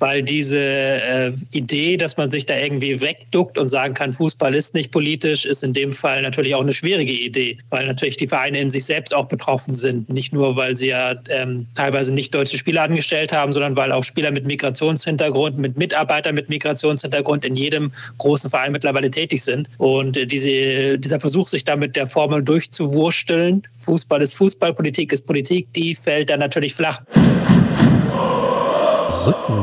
weil 0.00 0.22
diese 0.22 0.58
äh, 0.58 1.32
Idee, 1.52 1.96
dass 1.96 2.16
man 2.16 2.30
sich 2.30 2.46
da 2.46 2.56
irgendwie 2.56 3.00
wegduckt 3.00 3.58
und 3.58 3.68
sagen 3.68 3.94
kann, 3.94 4.12
Fußball 4.12 4.54
ist 4.54 4.74
nicht 4.74 4.90
politisch, 4.90 5.44
ist 5.44 5.62
in 5.62 5.72
dem 5.72 5.92
Fall 5.92 6.22
natürlich 6.22 6.54
auch 6.54 6.62
eine 6.62 6.72
schwierige 6.72 7.12
Idee, 7.12 7.58
weil 7.68 7.86
natürlich 7.86 8.16
die 8.16 8.26
Vereine 8.26 8.60
in 8.60 8.70
sich 8.70 8.84
selbst 8.84 9.14
auch 9.14 9.26
betroffen 9.26 9.74
sind. 9.74 10.08
Nicht 10.08 10.32
nur, 10.32 10.56
weil 10.56 10.74
sie 10.74 10.88
ja 10.88 11.14
ähm, 11.28 11.66
teilweise 11.74 12.12
nicht 12.12 12.34
deutsche 12.34 12.58
Spieler 12.58 12.82
angestellt 12.82 13.32
haben, 13.32 13.52
sondern 13.52 13.76
weil 13.76 13.92
auch 13.92 14.04
Spieler 14.04 14.30
mit 14.30 14.46
Migrationshintergrund, 14.46 15.58
mit 15.58 15.76
Mitarbeitern 15.76 16.34
mit 16.34 16.48
Migrationshintergrund 16.48 17.44
in 17.44 17.54
jedem 17.54 17.92
großen 18.18 18.48
Verein 18.48 18.72
mittlerweile 18.72 19.10
tätig 19.10 19.44
sind. 19.44 19.68
Und 19.78 20.16
äh, 20.16 20.26
diese, 20.26 20.98
dieser 20.98 21.20
Versuch, 21.20 21.48
sich 21.48 21.64
da 21.64 21.76
mit 21.76 21.94
der 21.94 22.06
Formel 22.06 22.42
durchzuwursteln, 22.42 23.62
Fußball 23.78 24.22
ist 24.22 24.34
Fußball, 24.34 24.72
Politik 24.72 25.12
ist 25.12 25.26
Politik, 25.26 25.72
die 25.74 25.94
fällt 25.94 26.30
dann 26.30 26.40
natürlich 26.40 26.74
flach. 26.74 27.02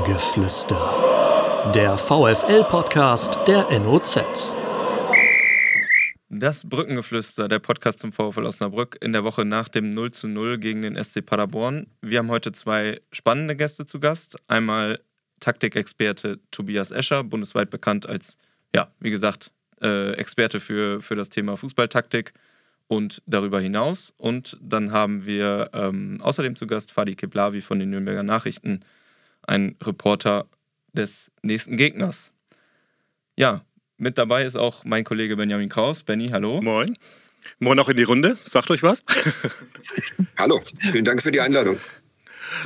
Brückengeflüster. 0.08 1.72
Der 1.76 1.98
VFL-Podcast 1.98 3.40
der 3.46 3.68
NOZ. 3.78 4.56
Das 6.30 6.64
Brückengeflüster, 6.64 7.50
der 7.50 7.60
Podcast 7.60 8.00
zum 8.00 8.14
VfL 8.14 8.46
Osnabrück 8.46 8.98
in 9.02 9.12
der 9.12 9.26
Woche 9.26 9.44
nach 9.44 9.68
dem 9.68 9.90
0 9.90 10.14
zu 10.14 10.30
0 10.30 10.60
gegen 10.60 10.82
den 10.84 10.96
SC 10.96 11.26
Paderborn. 11.26 11.88
Wir 12.02 12.20
haben 12.20 12.32
heute 12.32 12.54
zwei 12.54 13.02
spannende 13.12 13.58
Gäste 13.58 13.86
zu 13.86 14.00
Gast. 14.00 14.38
Einmal 14.48 15.02
Taktikexperte 15.42 16.40
Tobias 16.52 16.92
Escher, 16.92 17.26
bundesweit 17.26 17.70
bekannt 17.70 18.08
als, 18.08 18.38
ja, 18.74 18.88
wie 19.02 19.12
gesagt, 19.12 19.52
äh, 19.82 20.14
Experte 20.14 20.62
für, 20.62 21.02
für 21.02 21.16
das 21.16 21.28
Thema 21.30 21.58
Fußballtaktik 21.58 22.32
und 22.88 23.22
darüber 23.26 23.60
hinaus. 23.60 24.14
Und 24.16 24.58
dann 24.62 24.94
haben 24.94 25.26
wir 25.26 25.70
ähm, 25.74 26.22
außerdem 26.22 26.56
zu 26.56 26.66
Gast 26.66 26.94
Fadi 26.94 27.18
Keblavi 27.18 27.60
von 27.60 27.80
den 27.80 27.90
Nürnberger 27.90 28.24
Nachrichten, 28.24 28.86
ein 29.48 29.76
Reporter 29.82 30.48
des 30.94 31.32
nächsten 31.42 31.78
Gegners. 31.78 32.32
Ja, 33.36 33.64
mit 33.98 34.18
dabei 34.18 34.44
ist 34.44 34.56
auch 34.56 34.84
mein 34.84 35.04
Kollege 35.04 35.36
Benjamin 35.36 35.70
Kraus. 35.70 36.04
Benny, 36.04 36.28
hallo. 36.28 36.62
Moin. 36.62 36.98
Moin 37.60 37.80
auch 37.80 37.90
in 37.90 37.98
die 37.98 38.04
Runde. 38.04 38.38
Sagt 38.44 38.70
euch 38.70 38.84
was? 38.84 39.04
hallo, 40.38 40.62
vielen 40.92 41.06
Dank 41.06 41.22
für 41.22 41.32
die 41.32 41.42
Einladung. 41.42 41.78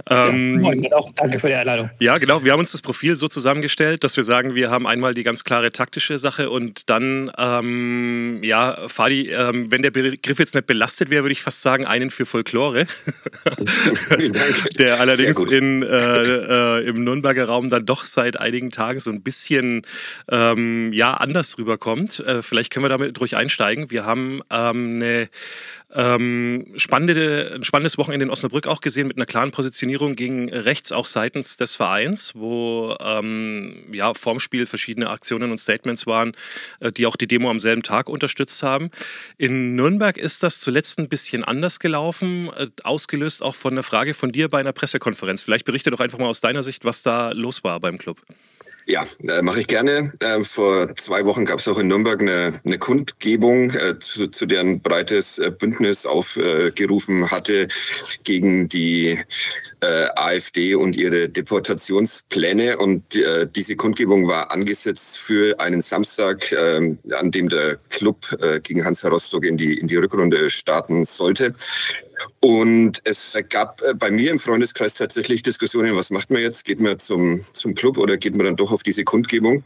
Ähm, 0.10 0.84
ja, 0.84 0.96
auch 0.96 1.12
danke 1.16 1.40
für 1.40 1.48
die 1.48 1.56
Einladung. 1.56 1.90
Ja, 2.00 2.18
genau. 2.18 2.44
Wir 2.44 2.52
haben 2.52 2.60
uns 2.60 2.72
das 2.72 2.82
Profil 2.82 3.16
so 3.16 3.28
zusammengestellt, 3.28 4.04
dass 4.04 4.18
wir 4.18 4.24
sagen, 4.24 4.56
wir 4.56 4.70
haben 4.70 4.88
einmal 4.88 5.14
die 5.14 5.24
ganz 5.24 5.44
klare 5.44 5.72
taktische 5.72 6.18
Sache 6.18 6.50
und 6.50 6.90
dann, 6.90 7.32
ähm, 7.38 8.40
ja, 8.44 8.88
Fadi, 8.88 9.30
ähm, 9.30 9.72
wenn 9.72 9.82
der 9.82 9.92
Begriff 9.92 10.40
jetzt 10.40 10.56
nicht 10.56 10.68
belastet 10.68 11.10
wäre, 11.10 11.24
würde 11.24 11.34
ich 11.34 11.42
fast 11.42 11.62
sagen, 11.62 11.86
einen 11.86 12.10
für 12.10 12.26
Folklore. 12.26 12.88
der 14.78 15.00
allerdings 15.00 15.38
in, 15.46 15.84
äh, 15.84 16.80
äh, 16.80 16.88
im 16.88 17.04
Nürnberger 17.04 17.46
Raum 17.46 17.70
dann 17.70 17.86
doch 17.86 18.04
seit 18.04 18.40
einigen 18.40 18.70
Tagen 18.70 19.00
so 19.00 19.12
ein 19.12 19.22
bisschen 19.22 19.84
ähm, 20.30 20.94
ja, 20.94 21.14
anders 21.14 21.58
rüberkommt. 21.58 22.20
Äh, 22.20 22.42
vielleicht 22.42 22.72
können 22.72 22.86
wir 22.86 22.90
damit 22.90 23.18
durch 23.18 23.36
einsteigen. 23.36 23.92
Wir 23.92 24.06
haben 24.06 24.42
ähm, 24.50 24.96
eine 24.96 25.30
ähm, 25.94 26.68
spannende, 26.78 27.52
ein 27.56 27.64
spannendes 27.64 27.98
Wochenende 27.98 28.26
in 28.26 28.30
Osnabrück 28.30 28.68
auch 28.68 28.82
gesehen 28.82 29.08
mit 29.08 29.18
einer 29.18 29.26
klaren 29.26 29.52
Positionierung 29.52 30.16
gegen 30.16 30.50
rechts, 30.50 30.92
auch 30.92 31.06
seitens 31.06 31.58
des 31.58 31.76
Vereins, 31.76 32.34
wo 32.36 32.96
ähm, 33.00 33.86
ja, 33.92 34.14
vorm 34.14 34.40
Spiel 34.40 34.66
verschiedene 34.66 35.10
Aktionen 35.10 35.52
und 35.52 35.58
Statements 35.58 36.08
waren, 36.08 36.34
äh, 36.80 36.92
die 36.92 37.06
auch 37.06 37.16
die 37.16 37.28
Demo 37.28 37.50
am 37.50 37.60
selben 37.60 37.84
Tag 37.84 38.10
unterstützt 38.10 38.64
haben. 38.64 38.90
In 39.38 39.76
Nürnberg 39.76 40.18
ist 40.18 40.44
das 40.44 40.60
zuletzt 40.60 41.00
ein 41.00 41.10
bisschen 41.10 41.44
anders 41.44 41.80
gelaufen, 41.80 42.50
äh, 42.56 42.68
ausgelöst 42.84 43.44
auch 43.44 43.56
von 43.56 43.74
einer 43.74 43.84
Frage 43.84 44.14
von 44.14 44.32
dir 44.32 44.50
bei 44.50 44.60
einer 44.60 44.74
Pressekonferenz. 44.74 45.42
Vielleicht 45.42 45.66
berichte 45.66 45.92
doch 45.92 46.00
einfach 46.00 46.20
mal 46.20 46.28
aus 46.28 46.42
deiner 46.42 46.64
Sicht, 46.64 46.86
was 46.86 47.04
da 47.04 47.32
los 47.32 47.64
war 47.64 47.80
beim 47.80 47.98
Club. 47.98 48.18
Ja, 48.88 49.06
äh, 49.28 49.42
mache 49.42 49.62
ich 49.62 49.68
gerne. 49.68 50.12
Äh, 50.20 50.44
vor 50.44 50.96
zwei 50.98 51.24
Wochen 51.26 51.46
gab 51.46 51.60
es 51.60 51.68
auch 51.68 51.78
in 51.78 51.88
Nürnberg 51.88 52.20
eine, 52.20 52.52
eine 52.66 52.78
Kundgebung, 52.80 53.72
äh, 53.72 54.00
zu, 54.00 54.28
zu, 54.28 54.46
deren 54.48 54.82
breites 54.82 55.38
äh, 55.38 55.52
Bündnis 55.52 56.06
aufgerufen 56.06 57.30
hatte 57.30 57.68
gegen 58.24 58.68
die 58.70 59.20
äh, 59.82 60.08
AfD 60.16 60.74
und 60.74 60.96
ihre 60.96 61.30
Deportationspläne. 61.30 62.78
Und 62.78 63.16
äh, 63.16 63.48
diese 63.48 63.76
Kundgebung 63.76 64.28
war 64.28 64.52
angesetzt 64.52 65.18
für 65.18 65.60
einen 65.60 65.82
Samstag, 65.82 66.52
an 66.54 67.32
dem 67.32 67.50
der 67.50 67.78
Club 67.90 68.18
gegen 68.64 68.84
Hansa 68.84 69.10
Rostock 69.10 69.46
in 69.46 69.58
die, 69.58 69.78
in 69.78 69.88
die 69.88 69.96
Rückrunde 69.96 70.50
starten 70.50 71.06
sollte. 71.06 71.54
Und 72.40 73.02
es 73.04 73.38
gab 73.50 73.82
bei 73.98 74.12
mir 74.12 74.32
im 74.32 74.40
Freundeskreis 74.40 74.94
tatsächlich 74.94 75.44
Diskussionen, 75.44 75.96
was 75.96 76.10
macht 76.10 76.30
man 76.30 76.42
jetzt? 76.42 76.66
Geht 76.66 76.80
man 76.80 77.00
zum, 77.00 77.46
zum 77.54 77.74
Club 77.74 77.98
oder 77.98 78.18
geht 78.18 78.36
man 78.36 78.46
dann 78.46 78.56
doch 78.56 78.72
auf 78.72 78.81
diese 78.84 79.04
Kundgebung? 79.04 79.64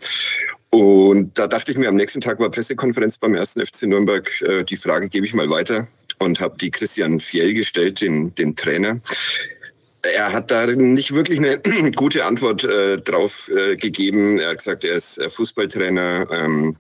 Und 0.70 1.38
da 1.38 1.48
dachte 1.48 1.72
ich 1.72 1.78
mir, 1.78 1.88
am 1.88 1.96
nächsten 1.96 2.22
Tag 2.22 2.40
war 2.40 2.50
Pressekonferenz 2.50 3.18
beim 3.18 3.36
ersten 3.36 3.66
FC 3.66 3.84
Nürnberg. 3.84 4.30
Äh, 4.42 4.64
die 4.64 4.76
Frage 4.76 5.10
gebe 5.10 5.26
ich 5.26 5.34
mal 5.34 5.50
weiter 5.50 5.88
und 6.20 6.40
habe 6.40 6.58
die 6.60 6.72
Christian 6.72 7.20
Fjell 7.20 7.54
gestellt, 7.54 8.02
den, 8.02 8.34
den 8.36 8.56
Trainer. 8.56 9.00
Er 10.02 10.32
hat 10.32 10.52
da 10.52 10.68
nicht 10.68 11.14
wirklich 11.14 11.40
eine 11.40 11.60
gute 11.96 12.26
Antwort 12.26 12.64
äh, 12.64 12.98
drauf 12.98 13.50
äh, 13.56 13.76
gegeben. 13.76 14.40
Er 14.40 14.50
hat 14.50 14.58
gesagt, 14.58 14.84
er 14.84 14.96
ist 14.96 15.18
äh, 15.18 15.30
Fußballtrainer. 15.30 16.28
Ähm, 16.32 16.76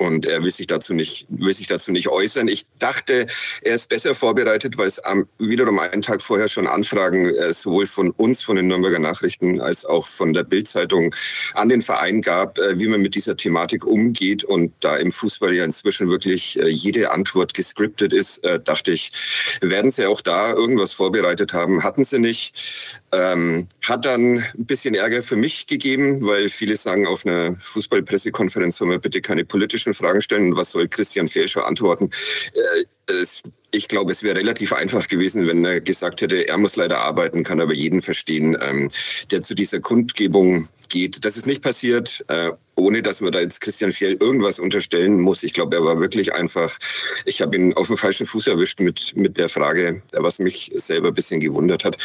und 0.00 0.24
er 0.24 0.42
will 0.42 0.50
sich 0.50 0.66
dazu 0.66 0.94
nicht, 0.94 1.26
will 1.28 1.52
sich 1.52 1.66
dazu 1.66 1.92
nicht 1.92 2.08
äußern. 2.08 2.48
Ich 2.48 2.64
dachte, 2.78 3.26
er 3.60 3.74
ist 3.74 3.90
besser 3.90 4.14
vorbereitet, 4.14 4.78
weil 4.78 4.86
es 4.86 4.98
am, 4.98 5.28
wiederum 5.38 5.78
einen 5.78 6.00
Tag 6.00 6.22
vorher 6.22 6.48
schon 6.48 6.66
Anfragen 6.66 7.26
äh, 7.26 7.52
sowohl 7.52 7.84
von 7.84 8.10
uns, 8.12 8.40
von 8.40 8.56
den 8.56 8.68
Nürnberger 8.68 8.98
Nachrichten, 8.98 9.60
als 9.60 9.84
auch 9.84 10.06
von 10.06 10.32
der 10.32 10.44
Bildzeitung 10.44 11.14
an 11.52 11.68
den 11.68 11.82
Verein 11.82 12.22
gab, 12.22 12.56
äh, 12.58 12.80
wie 12.80 12.86
man 12.86 13.02
mit 13.02 13.14
dieser 13.14 13.36
Thematik 13.36 13.84
umgeht. 13.84 14.42
Und 14.42 14.72
da 14.80 14.96
im 14.96 15.12
Fußball 15.12 15.52
ja 15.52 15.66
inzwischen 15.66 16.08
wirklich 16.08 16.58
äh, 16.58 16.68
jede 16.68 17.10
Antwort 17.10 17.52
gescriptet 17.52 18.14
ist, 18.14 18.42
äh, 18.42 18.58
dachte 18.58 18.92
ich, 18.92 19.12
werden 19.60 19.92
sie 19.92 20.06
auch 20.06 20.22
da 20.22 20.50
irgendwas 20.54 20.92
vorbereitet 20.92 21.52
haben. 21.52 21.84
Hatten 21.84 22.04
sie 22.04 22.18
nicht. 22.18 22.99
Ähm, 23.12 23.66
hat 23.82 24.04
dann 24.04 24.38
ein 24.38 24.66
bisschen 24.66 24.94
Ärger 24.94 25.22
für 25.22 25.34
mich 25.34 25.66
gegeben, 25.66 26.24
weil 26.24 26.48
viele 26.48 26.76
sagen, 26.76 27.06
auf 27.08 27.26
einer 27.26 27.56
Fußballpressekonferenz 27.56 28.76
soll 28.76 28.86
man 28.86 29.00
bitte 29.00 29.20
keine 29.20 29.44
politischen 29.44 29.94
Fragen 29.94 30.22
stellen. 30.22 30.56
Was 30.56 30.70
soll 30.70 30.86
Christian 30.86 31.26
Felscher 31.26 31.66
antworten? 31.66 32.10
Äh, 32.54 33.12
es 33.12 33.42
ich 33.70 33.88
glaube, 33.88 34.12
es 34.12 34.22
wäre 34.22 34.36
relativ 34.36 34.72
einfach 34.72 35.08
gewesen, 35.08 35.46
wenn 35.46 35.64
er 35.64 35.80
gesagt 35.80 36.20
hätte, 36.20 36.48
er 36.48 36.58
muss 36.58 36.76
leider 36.76 36.98
arbeiten, 37.00 37.44
kann 37.44 37.60
aber 37.60 37.74
jeden 37.74 38.02
verstehen, 38.02 38.56
ähm, 38.60 38.90
der 39.30 39.42
zu 39.42 39.54
dieser 39.54 39.80
Kundgebung 39.80 40.68
geht. 40.88 41.24
Das 41.24 41.36
ist 41.36 41.46
nicht 41.46 41.62
passiert, 41.62 42.24
äh, 42.28 42.50
ohne 42.74 43.02
dass 43.02 43.20
man 43.20 43.32
da 43.32 43.40
jetzt 43.40 43.60
Christian 43.60 43.92
Fjell 43.92 44.16
irgendwas 44.20 44.58
unterstellen 44.58 45.20
muss. 45.20 45.42
Ich 45.42 45.52
glaube, 45.52 45.76
er 45.76 45.84
war 45.84 46.00
wirklich 46.00 46.32
einfach, 46.32 46.76
ich 47.24 47.42
habe 47.42 47.56
ihn 47.56 47.74
auf 47.74 47.88
dem 47.88 47.96
falschen 47.96 48.26
Fuß 48.26 48.46
erwischt 48.46 48.80
mit, 48.80 49.16
mit 49.16 49.38
der 49.38 49.48
Frage, 49.48 50.02
was 50.12 50.38
mich 50.38 50.72
selber 50.76 51.08
ein 51.08 51.14
bisschen 51.14 51.40
gewundert 51.40 51.84
hat. 51.84 51.98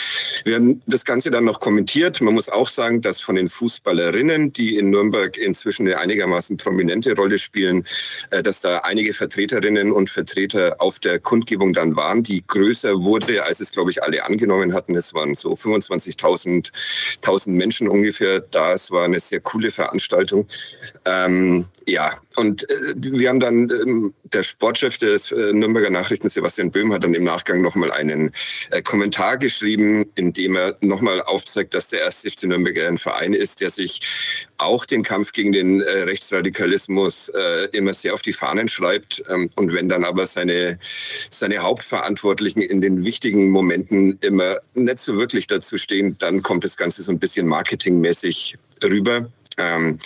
Wir 0.44 0.56
haben 0.56 0.82
das 0.86 1.06
Ganze 1.06 1.32
dann 1.32 1.46
noch 1.46 1.60
kommentiert. 1.60 2.22
Man 2.22 2.34
muss 2.34 2.50
auch 2.50 2.68
sagen, 2.68 3.02
dass 3.02 3.22
von 3.22 3.36
den 3.36 3.48
Fußballerinnen, 3.48 4.54
die 4.54 4.76
in 4.78 4.90
Nürnberg 4.90 5.38
inzwischen 5.38 5.88
eine 5.88 5.98
einigermaßen 5.98 6.58
prominente 6.58 7.16
Rolle 7.16 7.40
spielen, 7.40 7.86
äh, 8.32 8.44
dass 8.44 8.60
da 8.60 8.80
einige 8.80 9.14
Vertreterinnen 9.14 9.92
und 9.92 10.10
Vertreter 10.10 10.76
auf 10.80 11.00
der 11.00 11.20
Kundgebung 11.20 11.55
Gesetzgebung 11.56 11.74
dann 11.74 11.96
waren, 11.96 12.24
die 12.24 12.44
größer 12.46 13.02
wurde, 13.02 13.44
als 13.44 13.60
es, 13.60 13.72
glaube 13.72 13.92
ich, 13.92 14.04
alle 14.04 14.26
angenommen 14.26 14.74
hatten. 14.74 14.96
Es 14.96 15.14
waren 15.14 15.36
so 15.36 15.54
25.000 15.54 16.72
Menschen 17.50 17.88
ungefähr 17.88 18.42
da. 18.42 18.74
Es 18.74 18.92
war 18.92 19.06
eine 19.06 19.20
sehr 19.20 19.40
coole 19.40 19.72
Veranstaltung. 19.72 20.48
Ähm, 21.06 21.68
ja, 21.88 22.20
und 22.36 22.68
äh, 22.70 22.96
wir 22.98 23.30
haben 23.30 23.40
dann, 23.40 23.70
ähm, 23.70 24.14
der 24.24 24.42
Sportchef 24.42 24.98
des 24.98 25.32
äh, 25.32 25.54
Nürnberger 25.54 25.92
Nachrichten, 25.92 26.30
Sebastian 26.30 26.72
Böhm, 26.72 26.92
hat 26.92 27.04
dann 27.04 27.14
im 27.14 27.24
Nachgang 27.24 27.62
nochmal 27.62 27.92
einen 27.92 28.32
äh, 28.72 28.82
Kommentar 28.82 29.38
geschrieben, 29.38 30.06
in 30.16 30.34
dem 30.34 30.56
er 30.56 30.78
nochmal 30.82 31.22
aufzeigt, 31.22 31.76
dass 31.76 31.88
der 31.88 32.06
1. 32.06 32.22
FC 32.22 32.44
Nürnberg 32.44 32.78
ein 32.80 32.98
Verein 32.98 33.34
ist, 33.34 33.62
der 33.62 33.70
sich 33.70 34.02
auch 34.58 34.86
den 34.86 35.04
Kampf 35.04 35.32
gegen 35.32 35.52
den 35.52 35.82
äh, 35.82 36.04
Rechtsradikalismus 36.04 37.30
äh, 37.30 37.66
immer 37.72 37.94
sehr 37.94 38.16
auf 38.16 38.24
die 38.24 38.34
Fahnen 38.34 38.68
schreibt. 38.68 39.24
Ähm, 39.30 39.52
und 39.56 39.74
wenn 39.74 39.88
dann 39.88 40.04
aber 40.04 40.26
seine, 40.26 40.80
seine 41.30 41.60
Hauptverantwortlichen 41.60 42.64
in 42.64 42.82
den 42.82 43.06
wichtigen 43.06 43.50
Momenten 43.50 44.18
immer 44.22 44.58
nicht 44.74 44.98
so 44.98 45.18
wirklich 45.18 45.46
dazu 45.46 45.78
stehen, 45.78 46.18
dann 46.18 46.42
kommt 46.42 46.64
das 46.64 46.78
Ganze 46.78 47.04
so 47.04 47.12
ein 47.12 47.20
bisschen 47.20 47.48
marketingmäßig 47.48 48.58
rüber. 48.84 49.30
Ähm, 49.58 50.00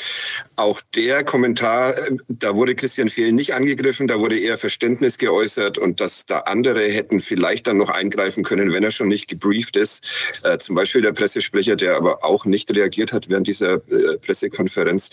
auch 0.56 0.81
der 0.96 1.24
Kommentar, 1.24 1.98
äh, 1.98 2.18
da 2.28 2.56
wurde 2.56 2.75
Christian 2.75 3.10
Fehl 3.10 3.31
nicht 3.31 3.54
angegriffen, 3.54 4.07
da 4.07 4.19
wurde 4.19 4.38
eher 4.38 4.57
Verständnis 4.57 5.18
geäußert 5.18 5.78
und 5.78 6.00
dass 6.00 6.25
da 6.25 6.40
andere 6.40 6.88
hätten 6.90 7.19
vielleicht 7.19 7.68
dann 7.68 7.78
noch 7.78 7.90
eingreifen 7.90 8.44
können, 8.44 8.74
wenn 8.74 8.84
er 8.84 8.92
schon 8.92 9.07
nicht 9.07 9.28
gebrieft 9.28 9.75
ist. 9.75 10.07
Äh, 10.44 10.57
zum 10.57 10.75
Beispiel 10.75 11.01
der 11.01 11.13
Pressesprecher, 11.13 11.75
der 11.75 11.96
aber 11.96 12.24
auch 12.24 12.46
nicht 12.46 12.74
reagiert 12.74 13.13
hat 13.13 13.30
während 13.30 13.48
dieser 13.48 13.75
äh, 13.75 14.18
Pressekonferenz. 14.24 15.10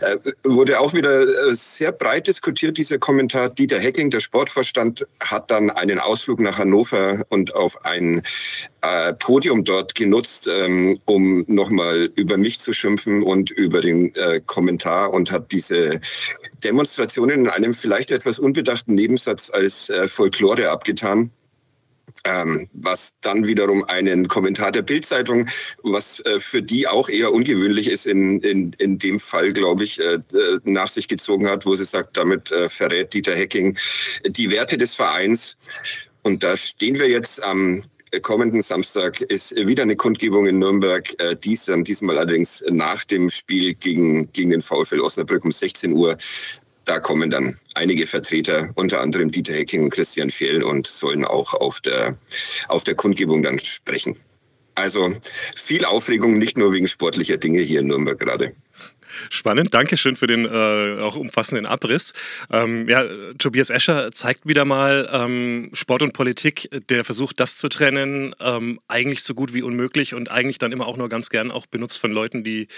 Äh, 0.00 0.16
wurde 0.44 0.80
auch 0.80 0.94
wieder 0.94 1.22
äh, 1.22 1.54
sehr 1.54 1.92
breit 1.92 2.26
diskutiert, 2.26 2.76
dieser 2.78 2.98
Kommentar. 2.98 3.48
Dieter 3.48 3.78
Hecking, 3.78 4.10
der 4.10 4.20
Sportvorstand, 4.20 5.06
hat 5.20 5.50
dann 5.50 5.70
einen 5.70 5.98
Ausflug 5.98 6.40
nach 6.40 6.58
Hannover 6.58 7.24
und 7.28 7.54
auf 7.54 7.84
ein 7.84 8.22
äh, 8.82 9.12
Podium 9.14 9.64
dort 9.64 9.94
genutzt, 9.94 10.48
ähm, 10.50 11.00
um 11.04 11.44
nochmal 11.48 12.10
über 12.14 12.36
mich 12.36 12.60
zu 12.60 12.72
schimpfen 12.72 13.22
und 13.22 13.50
über 13.50 13.79
den 13.80 14.14
äh, 14.14 14.40
Kommentar 14.44 15.12
und 15.12 15.30
hat 15.30 15.52
diese 15.52 16.00
Demonstrationen 16.62 17.40
in 17.40 17.48
einem 17.48 17.74
vielleicht 17.74 18.10
etwas 18.10 18.38
unbedachten 18.38 18.94
Nebensatz 18.94 19.50
als 19.50 19.88
äh, 19.88 20.06
Folklore 20.06 20.70
abgetan. 20.70 21.30
Ähm, 22.24 22.68
was 22.72 23.12
dann 23.20 23.46
wiederum 23.46 23.84
einen 23.84 24.26
Kommentar 24.28 24.72
der 24.72 24.82
Bildzeitung, 24.82 25.46
was 25.82 26.20
äh, 26.20 26.40
für 26.40 26.60
die 26.60 26.88
auch 26.88 27.08
eher 27.08 27.32
ungewöhnlich 27.32 27.88
ist, 27.88 28.04
in, 28.04 28.40
in, 28.40 28.72
in 28.78 28.98
dem 28.98 29.20
Fall, 29.20 29.52
glaube 29.52 29.84
ich, 29.84 30.00
äh, 30.00 30.18
nach 30.64 30.88
sich 30.88 31.08
gezogen 31.08 31.48
hat, 31.48 31.64
wo 31.66 31.76
sie 31.76 31.84
sagt, 31.84 32.16
damit 32.16 32.50
äh, 32.50 32.68
verrät 32.68 33.14
Dieter 33.14 33.34
Hecking 33.34 33.78
die 34.26 34.50
Werte 34.50 34.76
des 34.76 34.92
Vereins. 34.92 35.56
Und 36.22 36.42
da 36.42 36.56
stehen 36.56 36.98
wir 36.98 37.08
jetzt 37.08 37.42
am 37.42 37.84
kommenden 38.18 38.60
Samstag 38.60 39.20
ist 39.20 39.54
wieder 39.54 39.84
eine 39.84 39.94
Kundgebung 39.94 40.46
in 40.46 40.58
Nürnberg, 40.58 41.14
äh, 41.20 41.36
dies 41.36 41.66
dann 41.66 41.84
diesmal 41.84 42.18
allerdings 42.18 42.64
nach 42.68 43.04
dem 43.04 43.30
Spiel 43.30 43.74
gegen, 43.74 44.32
gegen 44.32 44.50
den 44.50 44.62
VfL 44.62 45.00
Osnabrück 45.00 45.44
um 45.44 45.52
16 45.52 45.92
Uhr. 45.92 46.16
Da 46.84 46.98
kommen 46.98 47.30
dann 47.30 47.58
einige 47.74 48.06
Vertreter, 48.06 48.70
unter 48.74 49.00
anderem 49.00 49.30
Dieter 49.30 49.52
Hecking 49.52 49.84
und 49.84 49.90
Christian 49.90 50.30
Fehl 50.30 50.64
und 50.64 50.88
sollen 50.88 51.24
auch 51.24 51.54
auf 51.54 51.80
der, 51.80 52.18
auf 52.66 52.82
der 52.82 52.96
Kundgebung 52.96 53.44
dann 53.44 53.60
sprechen. 53.60 54.16
Also 54.74 55.14
viel 55.54 55.84
Aufregung, 55.84 56.38
nicht 56.38 56.58
nur 56.58 56.72
wegen 56.72 56.88
sportlicher 56.88 57.36
Dinge 57.36 57.60
hier 57.60 57.80
in 57.80 57.88
Nürnberg 57.88 58.18
gerade. 58.18 58.54
Spannend, 59.30 59.74
Dankeschön 59.74 60.16
für 60.16 60.26
den 60.26 60.44
äh, 60.44 61.00
auch 61.00 61.16
umfassenden 61.16 61.66
Abriss. 61.66 62.12
Ähm, 62.50 62.88
ja, 62.88 63.04
Tobias 63.38 63.70
Escher 63.70 64.10
zeigt 64.12 64.46
wieder 64.46 64.64
mal 64.64 65.08
ähm, 65.12 65.70
Sport 65.72 66.02
und 66.02 66.12
Politik, 66.12 66.68
der 66.88 67.04
versucht, 67.04 67.40
das 67.40 67.56
zu 67.56 67.68
trennen, 67.68 68.34
ähm, 68.40 68.80
eigentlich 68.88 69.22
so 69.22 69.34
gut 69.34 69.52
wie 69.54 69.62
unmöglich 69.62 70.14
und 70.14 70.30
eigentlich 70.30 70.58
dann 70.58 70.72
immer 70.72 70.86
auch 70.86 70.96
nur 70.96 71.08
ganz 71.08 71.30
gern 71.30 71.50
auch 71.50 71.66
benutzt 71.66 71.98
von 71.98 72.12
Leuten, 72.12 72.44
die 72.44 72.68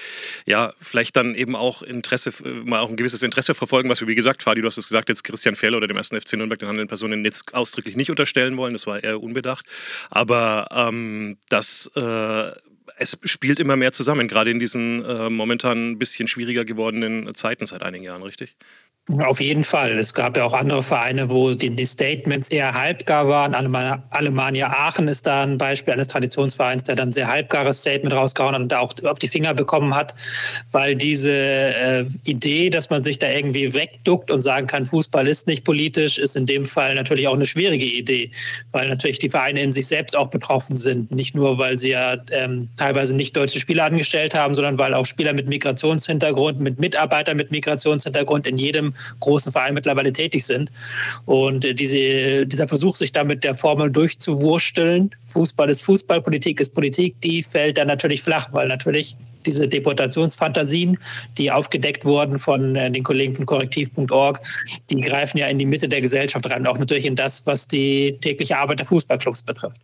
ja 0.47 0.73
vielleicht 0.81 1.17
dann 1.17 1.35
eben 1.35 1.57
auch 1.57 1.83
Interesse, 1.83 2.33
mal 2.65 2.81
auch 2.81 2.91
ein 2.91 2.97
gewisses 2.97 3.23
Interesse 3.23 3.55
verfolgen, 3.55 3.89
was 3.89 4.01
wir, 4.01 4.09
wie 4.09 4.15
gesagt, 4.15 4.43
Fadi, 4.43 4.61
du 4.61 4.67
hast 4.67 4.79
es 4.79 4.89
gesagt, 4.89 5.09
jetzt 5.09 5.25
Christian 5.25 5.57
Fehler 5.57 5.79
oder 5.79 5.89
dem 5.89 5.97
ersten 5.97 6.21
FC 6.21 6.35
Nürnberg 6.35 6.59
den 6.59 6.69
handelnden 6.69 6.89
Personen 6.89 7.25
jetzt 7.25 7.55
ausdrücklich 7.55 7.97
nicht 7.97 8.11
unterstellen 8.11 8.57
wollen, 8.57 8.73
das 8.73 8.87
war 8.87 9.03
eher 9.03 9.23
unbedacht, 9.23 9.67
aber 10.11 10.69
ähm, 10.71 11.39
das 11.49 11.91
äh, 11.95 12.53
es 13.03 13.19
spielt 13.25 13.61
immer 13.61 13.77
mehr 13.77 13.93
zusammen, 13.93 14.29
gerade 14.29 14.51
in 14.51 14.59
diesen 14.59 15.05
äh, 15.05 15.29
momentan 15.29 15.91
ein 15.91 15.99
bisschen 15.99 16.29
schwieriger 16.29 16.65
gewordenen 16.65 17.35
Zeiten 17.35 17.67
seit 17.67 17.83
einigen 17.83 18.05
Jahren, 18.05 18.23
richtig? 18.23 18.57
Auf 19.09 19.41
jeden 19.41 19.65
Fall. 19.65 19.99
Es 19.99 20.15
gab 20.15 20.37
ja 20.37 20.45
auch 20.45 20.53
andere 20.53 20.81
Vereine, 20.81 21.29
wo 21.29 21.55
die, 21.55 21.85
Statements 21.85 22.49
eher 22.51 22.73
halbgar 22.73 23.27
waren. 23.27 23.53
Alemannia 23.53 24.69
Aachen 24.69 25.09
ist 25.09 25.27
da 25.27 25.43
ein 25.43 25.59
Beispiel 25.59 25.93
eines 25.93 26.07
Traditionsvereins, 26.07 26.85
der 26.85 26.95
dann 26.95 27.11
sehr 27.11 27.27
halbgares 27.27 27.81
Statement 27.81 28.15
rausgehauen 28.15 28.55
hat 28.55 28.63
und 28.63 28.71
da 28.71 28.79
auch 28.79 28.95
auf 29.03 29.19
die 29.19 29.27
Finger 29.27 29.55
bekommen 29.55 29.97
hat, 29.97 30.15
weil 30.71 30.95
diese 30.95 31.33
äh, 31.33 32.05
Idee, 32.25 32.71
dass 32.71 32.91
man 32.91 33.03
sich 33.03 33.19
da 33.19 33.29
irgendwie 33.29 33.75
wegduckt 33.75 34.31
und 34.31 34.41
sagen 34.41 34.69
kann, 34.69 34.87
Fußball 34.87 35.27
ist 35.27 35.49
nicht 35.49 35.65
politisch, 35.65 36.17
ist 36.17 36.37
in 36.37 36.47
dem 36.47 36.65
Fall 36.65 36.95
natürlich 36.95 37.27
auch 37.27 37.35
eine 37.35 37.47
schwierige 37.47 37.85
Idee, 37.85 38.31
weil 38.71 38.89
natürlich 38.89 39.19
die 39.19 39.31
Vereine 39.31 39.63
in 39.63 39.73
sich 39.73 39.89
selbst 39.89 40.15
auch 40.15 40.29
betroffen 40.29 40.77
sind. 40.77 41.11
Nicht 41.11 41.35
nur, 41.35 41.59
weil 41.59 41.77
sie 41.77 41.91
ja 41.91 42.19
ähm, 42.31 42.69
teilweise 42.77 43.15
nicht 43.15 43.37
deutsche 43.37 43.59
Spieler 43.59 43.85
angestellt 43.85 44.33
haben, 44.33 44.55
sondern 44.55 44.79
weil 44.79 44.95
auch 44.95 45.07
Spieler 45.07 45.33
mit 45.33 45.49
Migrationshintergrund, 45.49 46.61
mit 46.61 46.79
Mitarbeitern 46.79 47.37
mit 47.37 47.51
Migrationshintergrund 47.51 48.47
in 48.47 48.59
jedem 48.59 48.92
großen 49.21 49.53
Verein 49.53 49.75
mittlerweile 49.75 50.13
tätig 50.13 50.45
sind. 50.45 50.71
Und 51.25 51.65
äh, 51.65 51.75
diese, 51.75 52.47
dieser 52.47 52.69
Versuch, 52.69 52.97
sich 52.97 53.13
damit 53.13 53.45
der 53.45 53.55
Formel 53.55 53.91
durchzuwursteln, 53.91 55.11
Fußball 55.27 55.71
ist 55.71 55.83
Fußball, 55.83 56.21
Politik 56.21 56.61
ist 56.61 56.75
Politik, 56.75 57.21
die 57.23 57.43
fällt 57.43 57.79
dann 57.79 57.89
natürlich 57.89 58.23
flach, 58.23 58.53
weil 58.53 58.69
natürlich 58.69 59.17
diese 59.47 59.67
Deportationsfantasien, 59.67 60.99
die 61.37 61.51
aufgedeckt 61.51 62.05
wurden 62.05 62.39
von 62.39 62.77
äh, 62.77 62.91
den 62.91 63.03
Kollegen 63.03 63.33
von 63.33 63.47
korrektiv.org, 63.47 64.41
die 64.91 65.01
greifen 65.01 65.39
ja 65.39 65.47
in 65.47 65.59
die 65.59 65.67
Mitte 65.67 65.89
der 65.89 66.01
Gesellschaft 66.01 66.49
rein, 66.51 66.67
auch 66.67 66.79
natürlich 66.79 67.07
in 67.07 67.17
das, 67.17 67.45
was 67.47 67.67
die 67.67 68.19
tägliche 68.21 68.59
Arbeit 68.59 68.79
der 68.79 68.87
Fußballclubs 68.87 69.43
betrifft 69.43 69.81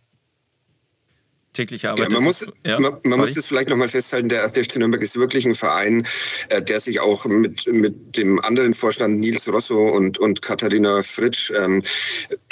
tägliche 1.53 1.89
Arbeit. 1.89 2.05
Ja, 2.05 2.09
man 2.09 2.23
muss, 2.23 2.45
ja, 2.65 2.79
man, 2.79 2.97
man 3.03 3.19
muss 3.19 3.33
das 3.33 3.45
vielleicht 3.45 3.69
nochmal 3.69 3.89
festhalten, 3.89 4.29
der 4.29 4.43
1. 4.43 4.53
FC 4.53 4.77
Nürnberg 4.77 5.01
ist 5.01 5.15
wirklich 5.15 5.45
ein 5.45 5.55
Verein, 5.55 6.05
äh, 6.49 6.61
der 6.61 6.79
sich 6.79 6.99
auch 6.99 7.25
mit, 7.25 7.65
mit 7.67 8.17
dem 8.17 8.39
anderen 8.39 8.73
Vorstand 8.73 9.19
Nils 9.19 9.47
Rosso 9.47 9.89
und, 9.89 10.17
und 10.17 10.41
Katharina 10.41 11.03
Fritsch 11.03 11.51
ähm, 11.55 11.83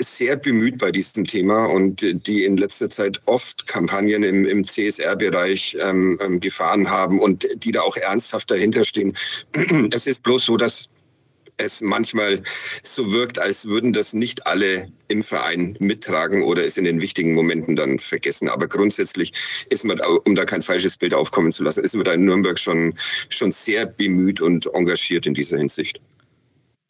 sehr 0.01 0.35
bemüht 0.35 0.77
bei 0.79 0.91
diesem 0.91 1.25
Thema 1.25 1.65
und 1.65 2.01
die 2.01 2.43
in 2.45 2.57
letzter 2.57 2.89
Zeit 2.89 3.21
oft 3.25 3.67
Kampagnen 3.67 4.23
im, 4.23 4.45
im 4.45 4.65
CSR-Bereich 4.65 5.77
ähm, 5.79 6.19
ähm, 6.21 6.39
gefahren 6.39 6.89
haben 6.89 7.19
und 7.19 7.47
die 7.55 7.71
da 7.71 7.81
auch 7.81 7.97
ernsthaft 7.97 8.49
dahinter 8.51 8.83
stehen. 8.83 9.15
Es 9.91 10.05
ist 10.05 10.23
bloß 10.23 10.45
so, 10.45 10.57
dass 10.57 10.89
es 11.57 11.81
manchmal 11.81 12.43
so 12.83 13.11
wirkt, 13.11 13.39
als 13.39 13.65
würden 13.65 13.91
das 13.91 14.13
nicht 14.13 14.45
alle 14.45 14.91
im 15.07 15.23
Verein 15.23 15.75
mittragen 15.79 16.43
oder 16.43 16.65
es 16.65 16.77
in 16.77 16.83
den 16.83 17.01
wichtigen 17.01 17.33
Momenten 17.33 17.75
dann 17.75 17.99
vergessen. 17.99 18.47
Aber 18.47 18.67
grundsätzlich 18.67 19.33
ist 19.69 19.83
man, 19.83 19.99
um 19.99 20.35
da 20.35 20.45
kein 20.45 20.61
falsches 20.61 20.97
Bild 20.97 21.13
aufkommen 21.13 21.51
zu 21.51 21.63
lassen, 21.63 21.83
ist 21.83 21.95
man 21.95 22.05
da 22.05 22.13
in 22.13 22.25
Nürnberg 22.25 22.59
schon, 22.59 22.93
schon 23.29 23.51
sehr 23.51 23.85
bemüht 23.85 24.39
und 24.39 24.67
engagiert 24.73 25.25
in 25.25 25.33
dieser 25.33 25.57
Hinsicht. 25.57 25.99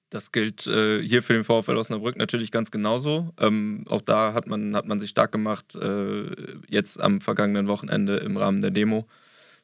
Das 0.10 0.32
gilt 0.32 0.66
äh, 0.68 1.02
hier 1.02 1.22
für 1.22 1.34
den 1.34 1.44
VfL 1.44 1.76
Osnabrück 1.76 2.16
natürlich 2.16 2.52
ganz 2.52 2.72
genauso. 2.72 3.34
Ähm, 3.40 3.84
auch 3.90 4.02
da 4.02 4.34
hat 4.34 4.48
man, 4.48 4.76
hat 4.76 4.86
man 4.86 5.02
sich 5.02 5.10
stark 5.10 5.34
gemacht, 5.34 5.76
äh, 5.76 6.24
jetzt 6.70 7.00
am 7.02 7.20
vergangenen 7.20 7.68
Wochenende 7.68 8.18
im 8.18 8.38
Rahmen 8.38 8.62
der 8.62 8.72
Demo 8.72 9.06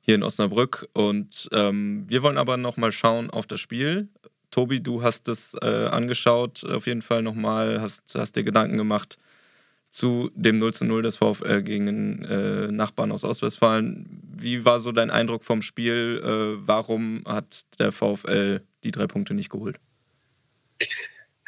hier 0.02 0.16
in 0.16 0.24
Osnabrück. 0.24 0.90
Und 0.92 1.50
ähm, 1.54 2.06
wir 2.10 2.24
wollen 2.24 2.38
aber 2.38 2.58
nochmal 2.58 2.92
schauen 2.92 3.30
auf 3.30 3.48
das 3.48 3.62
Spiel. 3.62 4.10
Tobi, 4.54 4.82
du 4.82 5.02
hast 5.02 5.28
es 5.30 5.56
äh, 5.64 5.88
angeschaut, 5.88 6.64
auf 6.64 6.86
jeden 6.86 7.02
Fall 7.02 7.24
nochmal, 7.24 7.82
hast, 7.82 8.14
hast 8.14 8.36
dir 8.36 8.44
Gedanken 8.44 8.78
gemacht 8.78 9.18
zu 9.90 10.30
dem 10.36 10.60
0 10.60 10.76
zu 10.76 10.86
0 10.86 11.02
des 11.02 11.18
VfL 11.18 11.64
gegen 11.64 11.88
den 11.88 12.26
äh, 12.26 12.72
Nachbarn 12.72 13.12
aus 13.12 13.24
Ostwestfalen. 13.24 14.22
Wie 14.38 14.64
war 14.64 14.80
so 14.80 14.92
dein 14.92 15.10
Eindruck 15.10 15.44
vom 15.44 15.64
Spiel? 15.64 16.22
Äh, 16.24 16.68
warum 16.68 17.24
hat 17.26 17.66
der 17.80 17.92
VfL 17.92 18.62
die 18.84 18.92
drei 18.92 19.08
Punkte 19.08 19.34
nicht 19.34 19.50
geholt? 19.50 19.80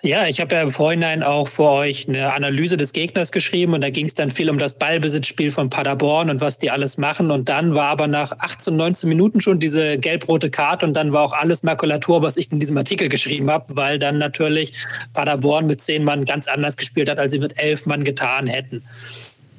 Ja, 0.05 0.27
ich 0.27 0.39
habe 0.39 0.53
ja 0.53 0.61
im 0.61 0.69
Vorhinein 0.69 1.23
auch 1.23 1.47
vor 1.47 1.71
euch 1.71 2.07
eine 2.07 2.31
Analyse 2.31 2.77
des 2.77 2.93
Gegners 2.93 3.31
geschrieben 3.31 3.73
und 3.73 3.81
da 3.81 3.89
ging 3.89 4.05
es 4.05 4.13
dann 4.13 4.29
viel 4.29 4.51
um 4.51 4.59
das 4.59 4.75
Ballbesitzspiel 4.75 5.49
von 5.49 5.71
Paderborn 5.71 6.29
und 6.29 6.41
was 6.41 6.59
die 6.59 6.69
alles 6.69 6.99
machen. 6.99 7.31
Und 7.31 7.49
dann 7.49 7.73
war 7.73 7.87
aber 7.87 8.05
nach 8.05 8.31
18, 8.37 8.75
19 8.75 9.09
Minuten 9.09 9.41
schon 9.41 9.59
diese 9.59 9.97
gelb-rote 9.97 10.51
Karte 10.51 10.85
und 10.85 10.93
dann 10.93 11.11
war 11.11 11.23
auch 11.23 11.33
alles 11.33 11.63
Makulatur, 11.63 12.21
was 12.21 12.37
ich 12.37 12.51
in 12.51 12.59
diesem 12.59 12.77
Artikel 12.77 13.09
geschrieben 13.09 13.49
habe, 13.49 13.75
weil 13.75 13.97
dann 13.97 14.19
natürlich 14.19 14.73
Paderborn 15.13 15.65
mit 15.65 15.81
zehn 15.81 16.03
Mann 16.03 16.25
ganz 16.25 16.47
anders 16.47 16.77
gespielt 16.77 17.09
hat, 17.09 17.17
als 17.17 17.31
sie 17.31 17.39
mit 17.39 17.57
elf 17.57 17.87
Mann 17.87 18.03
getan 18.03 18.45
hätten. 18.45 18.83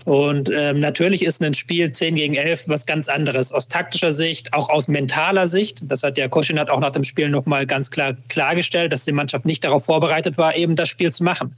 Und 0.07 0.49
ähm, 0.55 0.79
natürlich 0.79 1.25
ist 1.25 1.43
ein 1.43 1.53
Spiel 1.53 1.91
10 1.91 2.15
gegen 2.15 2.37
11 2.37 2.69
was 2.69 2.87
ganz 2.87 3.09
anderes. 3.09 3.51
Aus 3.51 3.67
taktischer 3.67 4.13
Sicht, 4.13 4.55
auch 4.55 4.71
aus 4.71 4.87
mentaler 4.87 5.49
Sicht. 5.49 5.81
Das 5.83 6.05
hat 6.05 6.17
ja 6.17 6.29
Koschin 6.29 6.61
auch 6.61 6.79
nach 6.79 6.93
dem 6.93 7.03
Spiel 7.03 7.29
nochmal 7.29 7.67
ganz 7.67 7.91
klar 7.91 8.17
klargestellt, 8.29 8.93
dass 8.93 9.05
die 9.05 9.11
Mannschaft 9.11 9.45
nicht 9.45 9.65
darauf 9.65 9.85
vorbereitet 9.87 10.39
war, 10.39 10.55
eben 10.55 10.77
das 10.77 10.89
Spiel 10.89 11.13
zu 11.13 11.25
machen. 11.25 11.57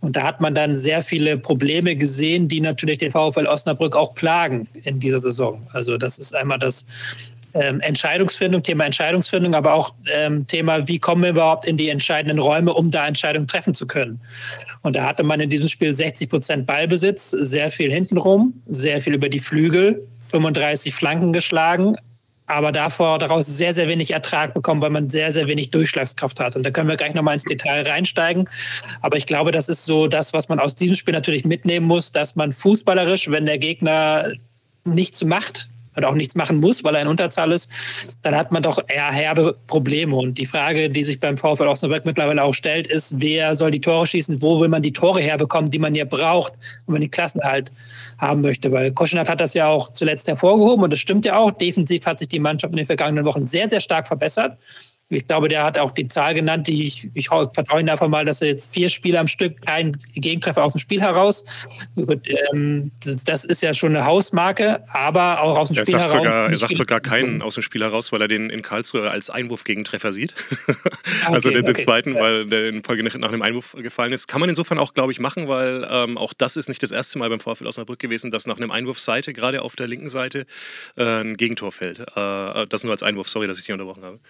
Und 0.00 0.14
da 0.14 0.24
hat 0.24 0.42
man 0.42 0.54
dann 0.54 0.76
sehr 0.76 1.00
viele 1.00 1.38
Probleme 1.38 1.96
gesehen, 1.96 2.48
die 2.48 2.60
natürlich 2.60 2.98
den 2.98 3.10
VfL 3.10 3.46
Osnabrück 3.46 3.96
auch 3.96 4.14
plagen 4.14 4.68
in 4.84 5.00
dieser 5.00 5.18
Saison. 5.18 5.66
Also 5.72 5.96
das 5.96 6.18
ist 6.18 6.34
einmal 6.34 6.58
das 6.58 6.84
ähm, 7.56 7.80
Entscheidungsfindung, 7.80 8.62
Thema 8.62 8.84
Entscheidungsfindung, 8.84 9.54
aber 9.54 9.72
auch 9.72 9.94
ähm, 10.12 10.46
Thema, 10.46 10.86
wie 10.88 10.98
kommen 10.98 11.22
wir 11.22 11.30
überhaupt 11.30 11.66
in 11.66 11.76
die 11.76 11.88
entscheidenden 11.88 12.38
Räume, 12.38 12.74
um 12.74 12.90
da 12.90 13.06
Entscheidungen 13.06 13.46
treffen 13.46 13.74
zu 13.74 13.86
können. 13.86 14.20
Und 14.82 14.96
da 14.96 15.04
hatte 15.04 15.22
man 15.22 15.40
in 15.40 15.50
diesem 15.50 15.68
Spiel 15.68 15.92
60 15.92 16.28
Prozent 16.28 16.66
Ballbesitz, 16.66 17.30
sehr 17.30 17.70
viel 17.70 17.90
hintenrum, 17.90 18.62
sehr 18.66 19.00
viel 19.00 19.14
über 19.14 19.28
die 19.28 19.38
Flügel, 19.38 20.06
35 20.18 20.94
Flanken 20.94 21.32
geschlagen, 21.32 21.96
aber 22.46 22.70
davor 22.72 23.18
daraus 23.18 23.46
sehr, 23.46 23.72
sehr 23.72 23.88
wenig 23.88 24.12
Ertrag 24.12 24.54
bekommen, 24.54 24.80
weil 24.80 24.90
man 24.90 25.10
sehr, 25.10 25.32
sehr 25.32 25.48
wenig 25.48 25.70
Durchschlagskraft 25.70 26.38
hat. 26.38 26.56
Und 26.56 26.62
da 26.62 26.70
können 26.70 26.88
wir 26.88 26.96
gleich 26.96 27.14
nochmal 27.14 27.34
ins 27.34 27.44
Detail 27.44 27.82
reinsteigen. 27.88 28.48
Aber 29.02 29.16
ich 29.16 29.26
glaube, 29.26 29.50
das 29.50 29.68
ist 29.68 29.84
so 29.84 30.06
das, 30.06 30.32
was 30.32 30.48
man 30.48 30.60
aus 30.60 30.74
diesem 30.74 30.94
Spiel 30.94 31.14
natürlich 31.14 31.44
mitnehmen 31.44 31.86
muss, 31.86 32.12
dass 32.12 32.36
man 32.36 32.52
fußballerisch, 32.52 33.30
wenn 33.30 33.46
der 33.46 33.58
Gegner 33.58 34.32
nichts 34.84 35.24
macht, 35.24 35.68
und 35.96 36.04
auch 36.04 36.14
nichts 36.14 36.34
machen 36.34 36.60
muss, 36.60 36.84
weil 36.84 36.94
er 36.94 37.02
in 37.02 37.08
Unterzahl 37.08 37.52
ist, 37.52 37.70
dann 38.22 38.34
hat 38.34 38.52
man 38.52 38.62
doch 38.62 38.78
eher 38.86 39.10
herbe 39.10 39.56
Probleme. 39.66 40.14
Und 40.14 40.38
die 40.38 40.46
Frage, 40.46 40.90
die 40.90 41.02
sich 41.02 41.18
beim 41.20 41.36
VfL 41.36 41.66
Osnabrück 41.66 42.04
mittlerweile 42.04 42.42
auch 42.42 42.54
stellt, 42.54 42.86
ist, 42.86 43.18
wer 43.18 43.54
soll 43.54 43.70
die 43.70 43.80
Tore 43.80 44.06
schießen? 44.06 44.42
Wo 44.42 44.60
will 44.60 44.68
man 44.68 44.82
die 44.82 44.92
Tore 44.92 45.20
herbekommen, 45.20 45.70
die 45.70 45.78
man 45.78 45.94
hier 45.94 46.04
braucht, 46.04 46.52
wenn 46.86 46.94
man 46.94 47.00
den 47.00 47.10
Klassenhalt 47.10 47.72
haben 48.18 48.42
möchte? 48.42 48.70
Weil 48.72 48.92
Koschenat 48.92 49.28
hat 49.28 49.40
das 49.40 49.54
ja 49.54 49.68
auch 49.68 49.92
zuletzt 49.92 50.28
hervorgehoben 50.28 50.84
und 50.84 50.92
das 50.92 51.00
stimmt 51.00 51.24
ja 51.24 51.38
auch. 51.38 51.50
Defensiv 51.50 52.06
hat 52.06 52.18
sich 52.18 52.28
die 52.28 52.40
Mannschaft 52.40 52.72
in 52.72 52.76
den 52.76 52.86
vergangenen 52.86 53.24
Wochen 53.24 53.46
sehr, 53.46 53.68
sehr 53.68 53.80
stark 53.80 54.06
verbessert. 54.06 54.58
Ich 55.08 55.26
glaube, 55.26 55.48
der 55.48 55.62
hat 55.62 55.78
auch 55.78 55.92
die 55.92 56.08
Zahl 56.08 56.34
genannt, 56.34 56.66
die 56.66 56.84
ich, 56.84 57.08
ich 57.14 57.28
vertraue 57.28 57.80
ihm 57.80 57.88
einfach 57.88 58.08
mal, 58.08 58.24
dass 58.24 58.40
er 58.40 58.48
jetzt 58.48 58.72
vier 58.72 58.88
Spiele 58.88 59.20
am 59.20 59.28
Stück 59.28 59.64
kein 59.64 59.96
Gegentreffer 60.14 60.64
aus 60.64 60.72
dem 60.72 60.80
Spiel 60.80 61.00
heraus. 61.00 61.44
Ähm, 62.52 62.90
das, 63.24 63.44
ist 63.44 63.62
ja 63.62 63.72
schon 63.72 63.94
eine 63.94 64.04
Hausmarke, 64.04 64.82
aber 64.92 65.42
auch 65.42 65.58
aus 65.58 65.68
dem 65.68 65.76
er 65.76 65.84
Spiel 65.84 65.98
heraus. 65.98 66.10
Sogar, 66.10 66.50
er 66.50 66.58
sagt 66.58 66.76
sogar 66.76 67.00
keinen 67.00 67.40
aus 67.40 67.54
dem 67.54 67.62
Spiel 67.62 67.82
heraus, 67.82 68.10
weil 68.10 68.20
er 68.20 68.26
den 68.26 68.50
in 68.50 68.62
Karlsruhe 68.62 69.08
als 69.08 69.30
Einwurf-Gegentreffer 69.30 70.12
sieht. 70.12 70.34
Also 71.26 71.48
okay, 71.48 71.62
den, 71.62 71.70
okay. 71.70 71.84
zweiten, 71.84 72.14
weil 72.14 72.46
der 72.46 72.68
in 72.68 72.84
Folge 72.84 73.02
nach 73.02 73.14
einem 73.14 73.42
Einwurf 73.42 73.74
gefallen 73.78 74.12
ist. 74.12 74.28
Kann 74.28 74.40
man 74.40 74.48
insofern 74.48 74.78
auch, 74.78 74.94
glaube 74.94 75.12
ich, 75.12 75.18
machen, 75.18 75.48
weil 75.48 75.86
ähm, 75.90 76.18
auch 76.18 76.32
das 76.34 76.56
ist 76.56 76.68
nicht 76.68 76.82
das 76.82 76.92
erste 76.92 77.18
Mal 77.18 77.28
beim 77.28 77.40
VfL 77.40 77.66
Osnabrück 77.66 77.98
gewesen, 77.98 78.30
dass 78.30 78.46
nach 78.46 78.56
einem 78.56 78.70
Einwurfseite, 78.70 79.32
gerade 79.32 79.62
auf 79.62 79.76
der 79.76 79.88
linken 79.88 80.08
Seite, 80.08 80.46
äh, 80.96 81.04
ein 81.04 81.36
Gegentor 81.36 81.72
fällt. 81.72 82.00
Äh, 82.00 82.66
das 82.68 82.84
nur 82.84 82.92
als 82.92 83.02
Einwurf, 83.02 83.28
sorry, 83.28 83.46
dass 83.46 83.58
ich 83.58 83.64
dich 83.64 83.72
unterbrochen 83.72 84.04
habe. 84.04 84.20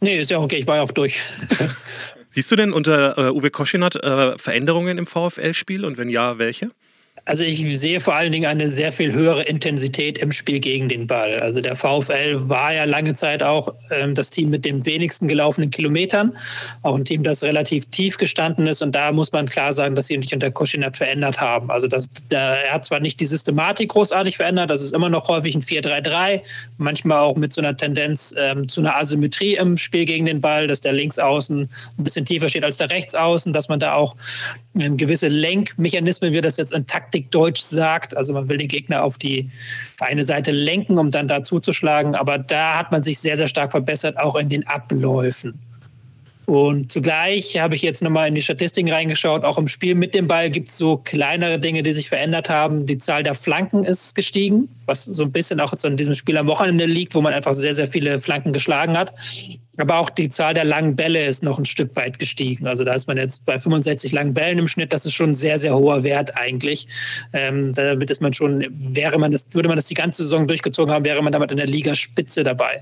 Nee, 0.00 0.18
ist 0.18 0.30
ja 0.30 0.38
okay, 0.38 0.56
ich 0.56 0.66
war 0.66 0.76
ja 0.76 0.82
auch 0.82 0.92
durch. 0.92 1.20
Siehst 2.28 2.50
du 2.50 2.56
denn 2.56 2.72
unter 2.72 3.18
äh, 3.18 3.30
Uwe 3.30 3.50
Koschinat 3.50 3.96
äh, 3.96 4.38
Veränderungen 4.38 4.98
im 4.98 5.06
VfL-Spiel 5.06 5.84
und 5.84 5.98
wenn 5.98 6.08
ja, 6.08 6.38
welche? 6.38 6.70
Also 7.24 7.44
ich 7.44 7.64
sehe 7.78 8.00
vor 8.00 8.14
allen 8.14 8.32
Dingen 8.32 8.46
eine 8.46 8.68
sehr 8.70 8.92
viel 8.92 9.12
höhere 9.12 9.42
Intensität 9.42 10.18
im 10.18 10.32
Spiel 10.32 10.60
gegen 10.60 10.88
den 10.88 11.06
Ball. 11.06 11.40
Also 11.40 11.60
der 11.60 11.76
VfL 11.76 12.48
war 12.48 12.72
ja 12.72 12.84
lange 12.84 13.14
Zeit 13.14 13.42
auch 13.42 13.74
ähm, 13.90 14.14
das 14.14 14.30
Team 14.30 14.50
mit 14.50 14.64
den 14.64 14.84
wenigsten 14.86 15.28
gelaufenen 15.28 15.70
Kilometern, 15.70 16.36
auch 16.82 16.96
ein 16.96 17.04
Team, 17.04 17.22
das 17.22 17.42
relativ 17.42 17.86
tief 17.86 18.16
gestanden 18.16 18.66
ist. 18.66 18.82
Und 18.82 18.94
da 18.94 19.12
muss 19.12 19.32
man 19.32 19.46
klar 19.46 19.72
sagen, 19.72 19.94
dass 19.94 20.06
sie 20.06 20.16
sich 20.20 20.32
unter 20.34 20.50
Koschinat 20.50 20.96
verändert 20.96 21.40
haben. 21.40 21.70
Also 21.70 21.86
das, 21.86 22.10
der, 22.30 22.64
er 22.64 22.72
hat 22.72 22.84
zwar 22.84 23.00
nicht 23.00 23.20
die 23.20 23.26
Systematik 23.26 23.90
großartig 23.90 24.36
verändert, 24.36 24.70
das 24.70 24.82
ist 24.82 24.92
immer 24.92 25.08
noch 25.08 25.28
häufig 25.28 25.54
ein 25.54 25.62
4-3-3, 25.62 26.40
manchmal 26.78 27.18
auch 27.18 27.36
mit 27.36 27.52
so 27.52 27.60
einer 27.60 27.76
Tendenz 27.76 28.34
ähm, 28.36 28.68
zu 28.68 28.80
einer 28.80 28.96
Asymmetrie 28.96 29.56
im 29.56 29.76
Spiel 29.76 30.04
gegen 30.04 30.26
den 30.26 30.40
Ball, 30.40 30.66
dass 30.66 30.80
der 30.80 30.92
Linksaußen 30.92 31.60
ein 31.98 32.04
bisschen 32.04 32.24
tiefer 32.24 32.48
steht 32.48 32.64
als 32.64 32.76
der 32.78 32.90
Rechtsaußen, 32.90 33.52
dass 33.52 33.68
man 33.68 33.78
da 33.78 33.94
auch 33.94 34.16
ähm, 34.78 34.96
gewisse 34.96 35.28
Lenkmechanismen, 35.28 36.32
wie 36.32 36.40
das 36.40 36.56
jetzt 36.56 36.72
in 36.72 36.86
Taktik 36.86 37.09
Deutsch 37.10 37.62
sagt. 37.62 38.16
Also 38.16 38.32
man 38.32 38.48
will 38.48 38.56
den 38.56 38.68
Gegner 38.68 39.02
auf 39.04 39.18
die 39.18 39.50
eine 40.00 40.24
Seite 40.24 40.50
lenken, 40.50 40.98
um 40.98 41.10
dann 41.10 41.28
da 41.28 41.42
zuzuschlagen. 41.42 42.14
Aber 42.14 42.38
da 42.38 42.78
hat 42.78 42.92
man 42.92 43.02
sich 43.02 43.18
sehr, 43.18 43.36
sehr 43.36 43.48
stark 43.48 43.72
verbessert, 43.72 44.18
auch 44.18 44.36
in 44.36 44.48
den 44.48 44.66
Abläufen. 44.66 45.58
Und 46.50 46.90
zugleich 46.90 47.60
habe 47.60 47.76
ich 47.76 47.82
jetzt 47.82 48.02
nochmal 48.02 48.26
in 48.26 48.34
die 48.34 48.42
Statistiken 48.42 48.90
reingeschaut. 48.90 49.44
Auch 49.44 49.56
im 49.56 49.68
Spiel 49.68 49.94
mit 49.94 50.16
dem 50.16 50.26
Ball 50.26 50.50
gibt 50.50 50.70
es 50.70 50.78
so 50.78 50.96
kleinere 50.96 51.60
Dinge, 51.60 51.84
die 51.84 51.92
sich 51.92 52.08
verändert 52.08 52.48
haben. 52.48 52.86
Die 52.86 52.98
Zahl 52.98 53.22
der 53.22 53.34
Flanken 53.34 53.84
ist 53.84 54.16
gestiegen, 54.16 54.68
was 54.84 55.04
so 55.04 55.22
ein 55.22 55.30
bisschen 55.30 55.60
auch 55.60 55.70
jetzt 55.70 55.86
an 55.86 55.96
diesem 55.96 56.14
Spiel 56.14 56.36
am 56.36 56.48
Wochenende 56.48 56.86
liegt, 56.86 57.14
wo 57.14 57.20
man 57.20 57.32
einfach 57.32 57.54
sehr, 57.54 57.72
sehr 57.72 57.86
viele 57.86 58.18
Flanken 58.18 58.52
geschlagen 58.52 58.98
hat. 58.98 59.14
Aber 59.76 59.98
auch 59.98 60.10
die 60.10 60.28
Zahl 60.28 60.52
der 60.52 60.64
langen 60.64 60.96
Bälle 60.96 61.24
ist 61.24 61.42
noch 61.42 61.58
ein 61.58 61.64
Stück 61.64 61.94
weit 61.96 62.18
gestiegen. 62.18 62.66
Also 62.66 62.84
da 62.84 62.92
ist 62.94 63.06
man 63.06 63.16
jetzt 63.16 63.44
bei 63.44 63.58
65 63.58 64.12
langen 64.12 64.34
Bällen 64.34 64.58
im 64.58 64.68
Schnitt. 64.68 64.92
Das 64.92 65.06
ist 65.06 65.14
schon 65.14 65.30
ein 65.30 65.34
sehr, 65.34 65.58
sehr 65.58 65.76
hoher 65.76 66.02
Wert 66.02 66.36
eigentlich. 66.36 66.88
Ähm, 67.32 67.72
damit 67.74 68.10
ist 68.10 68.20
man 68.20 68.32
schon, 68.32 68.66
wäre 68.70 69.18
man 69.18 69.32
das, 69.32 69.46
würde 69.52 69.68
man 69.68 69.76
das 69.76 69.86
die 69.86 69.94
ganze 69.94 70.24
Saison 70.24 70.48
durchgezogen 70.48 70.92
haben, 70.92 71.04
wäre 71.04 71.22
man 71.22 71.32
damit 71.32 71.50
in 71.50 71.56
der 71.56 71.66
Ligaspitze 71.66 72.42
dabei. 72.42 72.80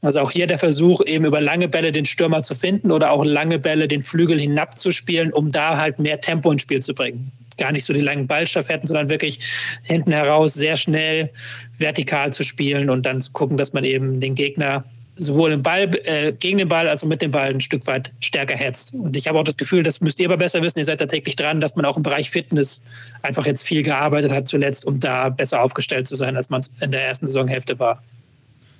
Also 0.00 0.20
auch 0.20 0.30
hier 0.30 0.46
der 0.46 0.58
Versuch, 0.58 1.04
eben 1.04 1.24
über 1.26 1.40
lange 1.40 1.68
Bälle 1.68 1.92
den 1.92 2.04
Stürmer 2.04 2.42
zu 2.42 2.54
finden 2.54 2.90
oder 2.90 3.12
auch 3.12 3.24
lange 3.24 3.58
Bälle 3.58 3.86
den 3.86 4.02
Flügel 4.02 4.38
hinabzuspielen, 4.40 5.32
um 5.32 5.48
da 5.48 5.76
halt 5.76 5.98
mehr 5.98 6.20
Tempo 6.20 6.50
ins 6.50 6.62
Spiel 6.62 6.82
zu 6.82 6.92
bringen. 6.94 7.30
Gar 7.56 7.72
nicht 7.72 7.84
so 7.84 7.92
die 7.92 8.00
langen 8.00 8.26
Ballstaffetten, 8.26 8.88
sondern 8.88 9.10
wirklich 9.10 9.38
hinten 9.82 10.10
heraus 10.10 10.54
sehr 10.54 10.76
schnell 10.76 11.30
vertikal 11.76 12.32
zu 12.32 12.42
spielen 12.42 12.90
und 12.90 13.06
dann 13.06 13.20
zu 13.20 13.30
gucken, 13.30 13.56
dass 13.56 13.74
man 13.74 13.84
eben 13.84 14.18
den 14.18 14.34
Gegner 14.34 14.84
sowohl 15.16 15.52
im 15.52 15.62
Ball, 15.62 15.90
äh, 16.04 16.32
gegen 16.32 16.58
den 16.58 16.68
Ball 16.68 16.88
als 16.88 17.02
auch 17.04 17.08
mit 17.08 17.20
dem 17.20 17.30
Ball 17.30 17.50
ein 17.50 17.60
Stück 17.60 17.86
weit 17.86 18.12
stärker 18.20 18.56
hetzt. 18.56 18.94
Und 18.94 19.16
ich 19.16 19.28
habe 19.28 19.38
auch 19.38 19.44
das 19.44 19.56
Gefühl, 19.56 19.82
das 19.82 20.00
müsst 20.00 20.18
ihr 20.18 20.26
aber 20.26 20.36
besser 20.36 20.62
wissen, 20.62 20.78
ihr 20.78 20.84
seid 20.84 21.00
da 21.00 21.06
täglich 21.06 21.36
dran, 21.36 21.60
dass 21.60 21.76
man 21.76 21.84
auch 21.84 21.96
im 21.96 22.02
Bereich 22.02 22.30
Fitness 22.30 22.80
einfach 23.22 23.46
jetzt 23.46 23.62
viel 23.62 23.82
gearbeitet 23.82 24.32
hat 24.32 24.48
zuletzt, 24.48 24.84
um 24.84 25.00
da 25.00 25.28
besser 25.28 25.62
aufgestellt 25.62 26.06
zu 26.06 26.14
sein, 26.14 26.36
als 26.36 26.48
man 26.48 26.62
in 26.80 26.92
der 26.92 27.04
ersten 27.06 27.26
Saisonhälfte 27.26 27.78
war. 27.78 28.02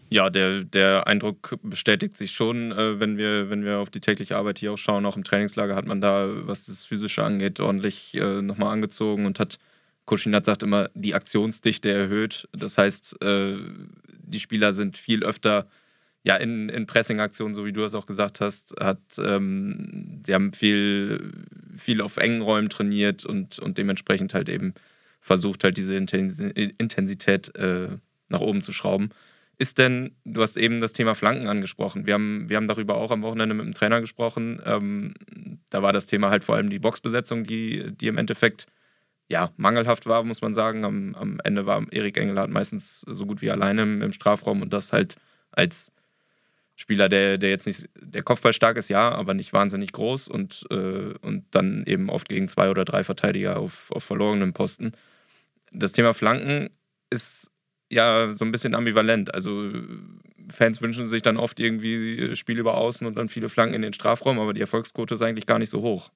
Ja, 0.08 0.28
der, 0.28 0.64
der 0.64 1.06
Eindruck 1.06 1.58
bestätigt 1.62 2.18
sich 2.18 2.32
schon, 2.32 2.70
äh, 2.72 3.00
wenn, 3.00 3.16
wir, 3.16 3.48
wenn 3.48 3.64
wir 3.64 3.78
auf 3.78 3.88
die 3.88 4.00
tägliche 4.00 4.36
Arbeit 4.36 4.58
hier 4.58 4.72
auch 4.72 4.78
schauen. 4.78 5.06
Auch 5.06 5.16
im 5.16 5.24
Trainingslager 5.24 5.74
hat 5.74 5.86
man 5.86 6.02
da, 6.02 6.28
was 6.46 6.66
das 6.66 6.82
Physische 6.82 7.24
angeht, 7.24 7.60
ordentlich 7.60 8.14
äh, 8.14 8.42
nochmal 8.42 8.74
angezogen 8.74 9.24
und 9.24 9.40
hat, 9.40 9.58
Koschinat 10.04 10.44
sagt 10.44 10.62
immer, 10.62 10.90
die 10.94 11.14
Aktionsdichte 11.14 11.90
erhöht. 11.90 12.46
Das 12.52 12.76
heißt, 12.76 13.22
äh, 13.22 13.56
die 14.06 14.40
Spieler 14.40 14.74
sind 14.74 14.98
viel 14.98 15.24
öfter 15.24 15.66
ja, 16.24 16.36
in, 16.36 16.68
in 16.68 16.86
Pressing-Aktionen, 16.86 17.54
so 17.54 17.64
wie 17.64 17.72
du 17.72 17.80
das 17.80 17.94
auch 17.94 18.06
gesagt 18.06 18.40
hast, 18.40 18.74
hat, 18.80 19.00
ähm, 19.18 20.22
sie 20.24 20.34
haben 20.34 20.52
viel, 20.52 21.32
viel 21.76 22.00
auf 22.00 22.16
engen 22.16 22.42
Räumen 22.42 22.68
trainiert 22.68 23.24
und, 23.24 23.58
und 23.58 23.76
dementsprechend 23.76 24.32
halt 24.32 24.48
eben 24.48 24.74
versucht, 25.20 25.64
halt 25.64 25.76
diese 25.76 25.96
Intensität 25.96 27.56
äh, 27.56 27.88
nach 28.28 28.40
oben 28.40 28.62
zu 28.62 28.72
schrauben. 28.72 29.10
Ist 29.58 29.78
denn, 29.78 30.16
du 30.24 30.42
hast 30.42 30.56
eben 30.56 30.80
das 30.80 30.92
Thema 30.92 31.14
Flanken 31.14 31.46
angesprochen. 31.46 32.06
Wir 32.06 32.14
haben, 32.14 32.48
wir 32.48 32.56
haben 32.56 32.68
darüber 32.68 32.96
auch 32.96 33.10
am 33.10 33.22
Wochenende 33.22 33.54
mit 33.54 33.64
dem 33.64 33.74
Trainer 33.74 34.00
gesprochen. 34.00 34.60
Ähm, 34.64 35.14
da 35.70 35.82
war 35.82 35.92
das 35.92 36.06
Thema 36.06 36.30
halt 36.30 36.42
vor 36.44 36.56
allem 36.56 36.70
die 36.70 36.78
Boxbesetzung, 36.78 37.44
die, 37.44 37.92
die 37.92 38.06
im 38.06 38.18
Endeffekt 38.18 38.66
ja, 39.28 39.52
mangelhaft 39.56 40.06
war, 40.06 40.24
muss 40.24 40.40
man 40.40 40.54
sagen. 40.54 40.84
Am, 40.84 41.14
am 41.14 41.40
Ende 41.44 41.66
war 41.66 41.84
Erik 41.90 42.16
Engelhardt 42.16 42.50
meistens 42.50 43.00
so 43.00 43.26
gut 43.26 43.42
wie 43.42 43.50
alleine 43.50 43.82
im, 43.82 44.02
im 44.02 44.12
Strafraum 44.12 44.62
und 44.62 44.72
das 44.72 44.92
halt 44.92 45.16
als 45.52 45.92
Spieler, 46.82 47.08
der, 47.08 47.38
der 47.38 47.50
jetzt 47.50 47.66
nicht, 47.68 47.88
der 47.96 48.24
Kopfball 48.24 48.52
stark 48.52 48.76
ist, 48.76 48.90
ja, 48.90 49.12
aber 49.12 49.34
nicht 49.34 49.52
wahnsinnig 49.52 49.92
groß 49.92 50.26
und, 50.26 50.66
äh, 50.68 51.14
und 51.22 51.44
dann 51.52 51.84
eben 51.86 52.10
oft 52.10 52.28
gegen 52.28 52.48
zwei 52.48 52.70
oder 52.70 52.84
drei 52.84 53.04
Verteidiger 53.04 53.60
auf, 53.60 53.92
auf 53.92 54.02
verlorenem 54.02 54.52
Posten. 54.52 54.90
Das 55.70 55.92
Thema 55.92 56.12
Flanken 56.12 56.70
ist 57.08 57.52
ja 57.88 58.32
so 58.32 58.44
ein 58.44 58.50
bisschen 58.50 58.74
ambivalent. 58.74 59.32
Also 59.32 59.70
Fans 60.50 60.82
wünschen 60.82 61.06
sich 61.06 61.22
dann 61.22 61.36
oft 61.36 61.60
irgendwie 61.60 62.34
Spiel 62.34 62.58
über 62.58 62.76
Außen 62.76 63.06
und 63.06 63.14
dann 63.16 63.28
viele 63.28 63.48
Flanken 63.48 63.76
in 63.76 63.82
den 63.82 63.92
Strafraum, 63.92 64.40
aber 64.40 64.52
die 64.52 64.60
Erfolgsquote 64.60 65.14
ist 65.14 65.22
eigentlich 65.22 65.46
gar 65.46 65.60
nicht 65.60 65.70
so 65.70 65.82
hoch. 65.82 66.10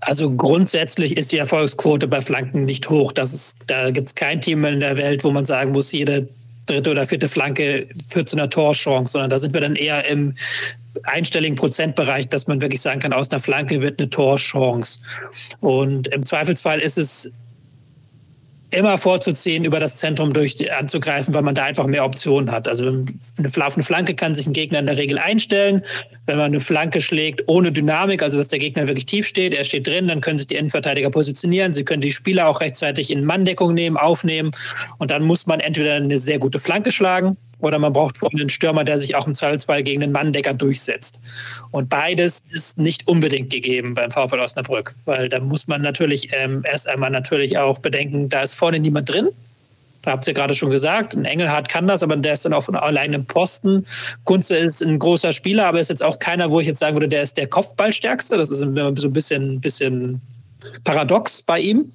Also 0.00 0.30
grundsätzlich 0.36 1.16
ist 1.16 1.32
die 1.32 1.38
Erfolgsquote 1.38 2.08
bei 2.08 2.20
Flanken 2.20 2.66
nicht 2.66 2.90
hoch. 2.90 3.10
Das 3.10 3.32
ist, 3.32 3.56
da 3.68 3.90
gibt 3.90 4.08
es 4.08 4.14
kein 4.14 4.42
Team 4.42 4.66
in 4.66 4.80
der 4.80 4.98
Welt, 4.98 5.24
wo 5.24 5.30
man 5.30 5.46
sagen 5.46 5.72
muss, 5.72 5.92
jede 5.92 6.28
dritte 6.66 6.90
oder 6.90 7.06
vierte 7.06 7.28
Flanke 7.28 7.88
führt 8.08 8.28
zu 8.28 8.36
einer 8.36 8.50
Torchance, 8.50 9.12
sondern 9.12 9.30
da 9.30 9.38
sind 9.38 9.54
wir 9.54 9.60
dann 9.60 9.76
eher 9.76 10.08
im 10.08 10.34
einstelligen 11.02 11.56
Prozentbereich, 11.56 12.28
dass 12.28 12.46
man 12.46 12.60
wirklich 12.60 12.80
sagen 12.80 13.00
kann, 13.00 13.12
aus 13.12 13.30
einer 13.30 13.40
Flanke 13.40 13.82
wird 13.82 14.00
eine 14.00 14.10
Torchance. 14.10 15.00
Und 15.60 16.08
im 16.08 16.24
Zweifelsfall 16.24 16.80
ist 16.80 16.98
es 16.98 17.32
immer 18.70 18.98
vorzuziehen, 18.98 19.64
über 19.64 19.80
das 19.80 19.96
Zentrum 19.96 20.32
durch 20.32 20.72
anzugreifen, 20.72 21.32
weil 21.34 21.42
man 21.42 21.54
da 21.54 21.64
einfach 21.64 21.86
mehr 21.86 22.04
Optionen 22.04 22.50
hat. 22.50 22.66
Also 22.66 22.86
eine, 22.86 23.04
auf 23.64 23.74
eine 23.74 23.84
Flanke 23.84 24.14
kann 24.14 24.34
sich 24.34 24.46
ein 24.46 24.52
Gegner 24.52 24.80
in 24.80 24.86
der 24.86 24.96
Regel 24.96 25.18
einstellen. 25.18 25.82
Wenn 26.26 26.36
man 26.36 26.46
eine 26.46 26.60
Flanke 26.60 27.00
schlägt 27.00 27.44
ohne 27.46 27.72
Dynamik, 27.72 28.22
also 28.22 28.36
dass 28.36 28.48
der 28.48 28.58
Gegner 28.58 28.86
wirklich 28.88 29.06
tief 29.06 29.26
steht, 29.26 29.54
er 29.54 29.64
steht 29.64 29.86
drin, 29.86 30.08
dann 30.08 30.20
können 30.20 30.38
sich 30.38 30.48
die 30.48 30.56
Innenverteidiger 30.56 31.10
positionieren. 31.10 31.72
Sie 31.72 31.84
können 31.84 32.02
die 32.02 32.12
Spieler 32.12 32.48
auch 32.48 32.60
rechtzeitig 32.60 33.10
in 33.10 33.24
Manndeckung 33.24 33.74
nehmen, 33.74 33.96
aufnehmen. 33.96 34.50
Und 34.98 35.10
dann 35.10 35.22
muss 35.22 35.46
man 35.46 35.60
entweder 35.60 35.94
eine 35.94 36.18
sehr 36.18 36.38
gute 36.38 36.58
Flanke 36.58 36.90
schlagen 36.90 37.36
oder 37.64 37.78
man 37.78 37.92
braucht 37.92 38.18
vorne 38.18 38.40
einen 38.40 38.48
Stürmer, 38.48 38.84
der 38.84 38.98
sich 38.98 39.16
auch 39.16 39.26
im 39.26 39.34
Zweifelsfall 39.34 39.82
gegen 39.82 40.00
den 40.00 40.12
Manndecker 40.12 40.54
durchsetzt. 40.54 41.20
Und 41.70 41.88
beides 41.88 42.42
ist 42.50 42.78
nicht 42.78 43.06
unbedingt 43.08 43.50
gegeben 43.50 43.94
beim 43.94 44.10
VfL 44.10 44.40
Osnabrück, 44.40 44.94
weil 45.04 45.28
da 45.28 45.40
muss 45.40 45.66
man 45.66 45.82
natürlich 45.82 46.30
ähm, 46.32 46.62
erst 46.70 46.88
einmal 46.88 47.10
natürlich 47.10 47.58
auch 47.58 47.78
bedenken, 47.78 48.28
da 48.28 48.42
ist 48.42 48.54
vorne 48.54 48.78
niemand 48.78 49.08
drin. 49.08 49.30
Da 50.02 50.10
habt 50.10 50.26
ihr 50.26 50.34
gerade 50.34 50.54
schon 50.54 50.68
gesagt, 50.68 51.14
ein 51.14 51.24
Engelhardt 51.24 51.70
kann 51.70 51.86
das, 51.86 52.02
aber 52.02 52.16
der 52.16 52.34
ist 52.34 52.44
dann 52.44 52.52
auf 52.52 52.72
alleinem 52.72 53.24
Posten. 53.24 53.86
Kunze 54.24 54.54
ist 54.56 54.82
ein 54.82 54.98
großer 54.98 55.32
Spieler, 55.32 55.66
aber 55.66 55.80
ist 55.80 55.88
jetzt 55.88 56.02
auch 56.02 56.18
keiner, 56.18 56.50
wo 56.50 56.60
ich 56.60 56.66
jetzt 56.66 56.78
sagen 56.78 56.94
würde, 56.94 57.08
der 57.08 57.22
ist 57.22 57.38
der 57.38 57.46
Kopfballstärkste. 57.46 58.36
Das 58.36 58.50
ist 58.50 58.58
so 58.58 58.66
ein 58.66 59.12
bisschen, 59.14 59.60
bisschen 59.60 60.20
paradox 60.84 61.40
bei 61.40 61.60
ihm. 61.60 61.92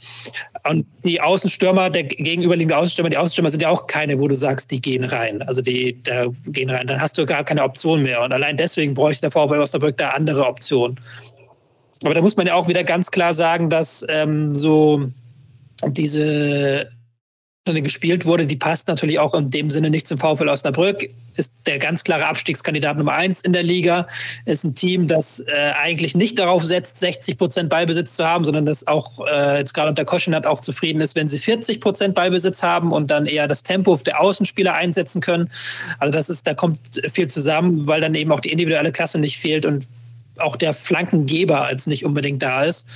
Und 0.69 0.85
die 1.03 1.19
Außenstürmer, 1.19 1.89
der 1.89 2.03
gegenüberliegende 2.03 2.77
Außenstürmer, 2.77 3.09
die 3.09 3.17
Außenstürmer 3.17 3.49
sind 3.49 3.61
ja 3.61 3.69
auch 3.69 3.87
keine, 3.87 4.19
wo 4.19 4.27
du 4.27 4.35
sagst, 4.35 4.69
die 4.69 4.79
gehen 4.79 5.03
rein. 5.03 5.41
Also 5.41 5.61
die 5.61 6.01
da 6.03 6.27
gehen 6.45 6.69
rein. 6.69 6.85
Dann 6.85 7.01
hast 7.01 7.17
du 7.17 7.25
gar 7.25 7.43
keine 7.43 7.63
Option 7.63 8.03
mehr. 8.03 8.21
Und 8.21 8.31
allein 8.31 8.55
deswegen 8.55 8.93
bräuchte 8.93 9.21
der 9.21 9.31
VfL 9.31 9.59
Osnabrück 9.59 9.97
da 9.97 10.09
andere 10.09 10.45
Optionen. 10.45 10.99
Aber 12.03 12.13
da 12.13 12.21
muss 12.21 12.37
man 12.37 12.45
ja 12.45 12.53
auch 12.53 12.67
wieder 12.67 12.83
ganz 12.83 13.09
klar 13.09 13.33
sagen, 13.33 13.69
dass 13.69 14.05
ähm, 14.09 14.55
so 14.55 15.09
diese 15.87 16.87
gespielt 17.65 18.25
wurde, 18.25 18.47
die 18.47 18.55
passt 18.55 18.87
natürlich 18.87 19.19
auch 19.19 19.35
in 19.35 19.51
dem 19.51 19.69
Sinne 19.69 19.89
nicht 19.89 20.07
zum 20.07 20.17
VfL 20.17 20.49
Osnabrück. 20.49 21.09
Ist 21.37 21.53
der 21.67 21.77
ganz 21.77 22.03
klare 22.03 22.25
Abstiegskandidat 22.25 22.97
Nummer 22.97 23.13
eins 23.13 23.41
in 23.41 23.53
der 23.53 23.61
Liga. 23.61 24.07
Ist 24.45 24.63
ein 24.63 24.73
Team, 24.73 25.07
das 25.07 25.39
äh, 25.41 25.71
eigentlich 25.79 26.15
nicht 26.15 26.39
darauf 26.39 26.63
setzt, 26.63 26.97
60 26.97 27.37
Prozent 27.37 27.69
Ballbesitz 27.69 28.15
zu 28.15 28.25
haben, 28.25 28.43
sondern 28.43 28.65
das 28.65 28.87
auch 28.87 29.25
äh, 29.27 29.59
jetzt 29.59 29.73
gerade 29.73 29.89
unter 29.89 30.03
Koschinat 30.03 30.47
auch 30.47 30.61
zufrieden 30.61 30.99
ist, 30.99 31.15
wenn 31.15 31.27
sie 31.27 31.37
40 31.37 31.79
Prozent 31.79 32.15
Ballbesitz 32.15 32.63
haben 32.63 32.91
und 32.91 33.11
dann 33.11 33.27
eher 33.27 33.47
das 33.47 33.61
Tempo 33.61 33.95
der 33.97 34.19
Außenspieler 34.19 34.73
einsetzen 34.73 35.21
können. 35.21 35.51
Also 35.99 36.11
das 36.11 36.27
ist, 36.27 36.47
da 36.47 36.55
kommt 36.55 36.79
viel 37.11 37.27
zusammen, 37.27 37.87
weil 37.87 38.01
dann 38.01 38.15
eben 38.15 38.31
auch 38.31 38.39
die 38.39 38.51
individuelle 38.51 38.91
Klasse 38.91 39.19
nicht 39.19 39.37
fehlt 39.37 39.65
und 39.65 39.87
auch 40.41 40.55
der 40.55 40.73
Flankengeber 40.73 41.65
als 41.65 41.87
nicht 41.87 42.05
unbedingt 42.05 42.41
da 42.41 42.63
ist. 42.63 42.87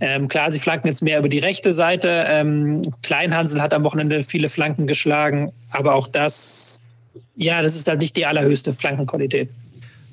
Ähm, 0.00 0.28
klar, 0.28 0.50
sie 0.50 0.58
flanken 0.58 0.88
jetzt 0.88 1.02
mehr 1.02 1.18
über 1.18 1.28
die 1.28 1.38
rechte 1.38 1.72
Seite. 1.72 2.24
Ähm, 2.28 2.82
Kleinhansel 3.02 3.60
hat 3.62 3.74
am 3.74 3.84
Wochenende 3.84 4.22
viele 4.22 4.48
Flanken 4.48 4.86
geschlagen, 4.86 5.52
aber 5.70 5.94
auch 5.94 6.06
das, 6.06 6.84
ja, 7.36 7.62
das 7.62 7.76
ist 7.76 7.88
halt 7.88 8.00
nicht 8.00 8.16
die 8.16 8.26
allerhöchste 8.26 8.74
Flankenqualität. 8.74 9.48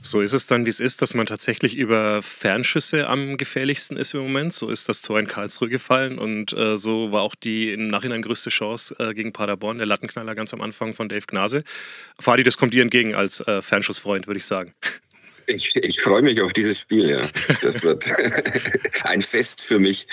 So 0.06 0.22
ist 0.22 0.34
es 0.34 0.46
dann, 0.46 0.66
wie 0.68 0.70
es 0.70 0.80
ist, 0.80 1.02
dass 1.02 1.16
man 1.16 1.26
tatsächlich 1.26 1.76
über 1.76 2.22
Fernschüsse 2.22 3.08
am 3.08 3.38
gefährlichsten 3.38 3.98
ist 3.98 4.14
im 4.14 4.22
Moment. 4.22 4.54
So 4.54 4.70
ist 4.70 4.88
das 4.88 5.02
Tor 5.02 5.20
in 5.20 5.26
Karlsruhe 5.26 5.68
gefallen 5.68 6.20
und 6.20 6.54
äh, 6.54 6.78
so 6.78 7.12
war 7.12 7.24
auch 7.24 7.34
die 7.34 7.72
im 7.72 7.88
Nachhinein 7.88 8.22
größte 8.22 8.52
Chance 8.52 8.96
äh, 9.00 9.16
gegen 9.16 9.34
Paderborn, 9.34 9.80
der 9.80 9.88
Lattenknaller 9.88 10.36
ganz 10.36 10.54
am 10.54 10.62
Anfang 10.62 10.94
von 10.94 11.10
Dave 11.10 11.26
Gnase. 11.26 11.64
Fadi, 12.20 12.44
das 12.44 12.58
kommt 12.58 12.76
dir 12.76 12.84
entgegen 12.84 13.16
als 13.16 13.40
äh, 13.42 13.64
Fernschussfreund, 13.64 14.28
würde 14.28 14.38
ich 14.38 14.46
sagen. 14.46 14.76
Ich, 15.48 15.76
ich 15.76 16.02
freue 16.02 16.22
mich 16.22 16.42
auf 16.42 16.54
dieses 16.54 16.80
Spiel, 16.80 17.10
ja. 17.10 17.22
Das 17.62 17.84
wird 17.84 18.12
ein 19.04 19.22
Fest 19.22 19.62
für 19.62 19.80
mich. 19.80 20.08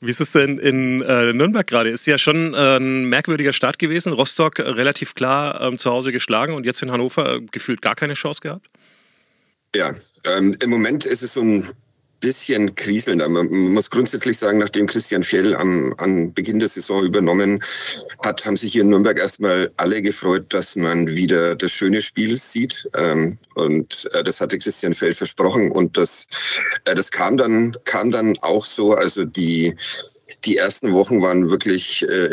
Wie 0.00 0.10
ist 0.10 0.20
es 0.20 0.32
denn 0.32 0.58
in 0.58 1.00
äh, 1.02 1.32
Nürnberg 1.32 1.66
gerade? 1.66 1.88
Ist 1.88 2.06
ja 2.06 2.18
schon 2.18 2.52
äh, 2.52 2.76
ein 2.76 3.08
merkwürdiger 3.08 3.52
Start 3.52 3.78
gewesen. 3.78 4.12
Rostock 4.12 4.58
relativ 4.58 5.14
klar 5.14 5.60
ähm, 5.60 5.78
zu 5.78 5.90
Hause 5.90 6.12
geschlagen 6.12 6.54
und 6.54 6.66
jetzt 6.66 6.82
in 6.82 6.90
Hannover 6.90 7.36
äh, 7.36 7.40
gefühlt 7.40 7.80
gar 7.80 7.94
keine 7.94 8.14
Chance 8.14 8.40
gehabt? 8.42 8.66
Ja, 9.74 9.94
ähm, 10.24 10.56
im 10.60 10.70
Moment 10.70 11.06
ist 11.06 11.22
es 11.22 11.32
so 11.32 11.40
ein 11.40 11.70
bisschen 12.20 12.74
kriselnd. 12.74 13.26
Man 13.28 13.48
muss 13.48 13.90
grundsätzlich 13.90 14.38
sagen, 14.38 14.58
nachdem 14.58 14.86
Christian 14.86 15.22
Schell 15.22 15.54
am, 15.54 15.94
am 15.98 16.32
Beginn 16.32 16.58
der 16.58 16.68
Saison 16.68 17.04
übernommen 17.04 17.62
hat, 18.24 18.44
haben 18.44 18.56
sich 18.56 18.72
hier 18.72 18.82
in 18.82 18.88
Nürnberg 18.88 19.18
erstmal 19.18 19.70
alle 19.76 20.02
gefreut, 20.02 20.46
dass 20.50 20.76
man 20.76 21.08
wieder 21.08 21.56
das 21.56 21.72
schöne 21.72 22.02
Spiel 22.02 22.36
sieht. 22.36 22.88
Ähm, 22.94 23.38
und 23.54 24.08
äh, 24.12 24.24
das 24.24 24.40
hatte 24.40 24.58
Christian 24.58 24.94
Fell 24.94 25.12
versprochen. 25.12 25.70
Und 25.70 25.96
das, 25.96 26.26
äh, 26.84 26.94
das 26.94 27.10
kam 27.10 27.36
dann, 27.36 27.76
kam 27.84 28.10
dann 28.10 28.38
auch 28.38 28.64
so. 28.64 28.94
Also 28.94 29.24
die 29.24 29.74
die 30.44 30.56
ersten 30.56 30.92
Wochen 30.92 31.22
waren 31.22 31.50
wirklich 31.50 32.02
äh, 32.08 32.28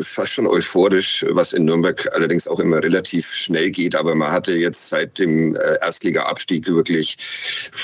fast 0.00 0.32
schon 0.32 0.46
euphorisch, 0.46 1.24
was 1.30 1.52
in 1.52 1.64
Nürnberg 1.64 2.08
allerdings 2.14 2.46
auch 2.46 2.60
immer 2.60 2.82
relativ 2.82 3.32
schnell 3.32 3.70
geht. 3.70 3.94
Aber 3.94 4.14
man 4.14 4.30
hatte 4.30 4.52
jetzt 4.52 4.88
seit 4.88 5.18
dem 5.18 5.56
äh, 5.56 5.76
Erstliga-Abstieg 5.82 6.66
wirklich 6.68 7.16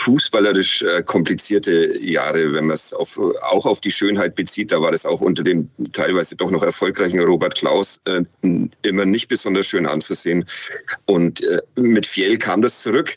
fußballerisch 0.04 0.82
äh, 0.82 1.02
komplizierte 1.02 1.98
Jahre, 2.00 2.54
wenn 2.54 2.66
man 2.66 2.76
es 2.76 2.94
auch 2.94 3.66
auf 3.66 3.80
die 3.80 3.92
Schönheit 3.92 4.34
bezieht. 4.34 4.72
Da 4.72 4.80
war 4.80 4.92
das 4.92 5.04
auch 5.04 5.20
unter 5.20 5.42
dem 5.42 5.68
teilweise 5.92 6.36
doch 6.36 6.50
noch 6.50 6.62
erfolgreichen 6.62 7.20
Robert 7.20 7.56
Klaus 7.56 8.00
äh, 8.04 8.22
immer 8.82 9.04
nicht 9.04 9.28
besonders 9.28 9.66
schön 9.66 9.86
anzusehen. 9.86 10.44
Und 11.04 11.42
äh, 11.42 11.60
mit 11.76 12.06
Fiel 12.06 12.38
kam 12.38 12.62
das 12.62 12.80
zurück. 12.80 13.16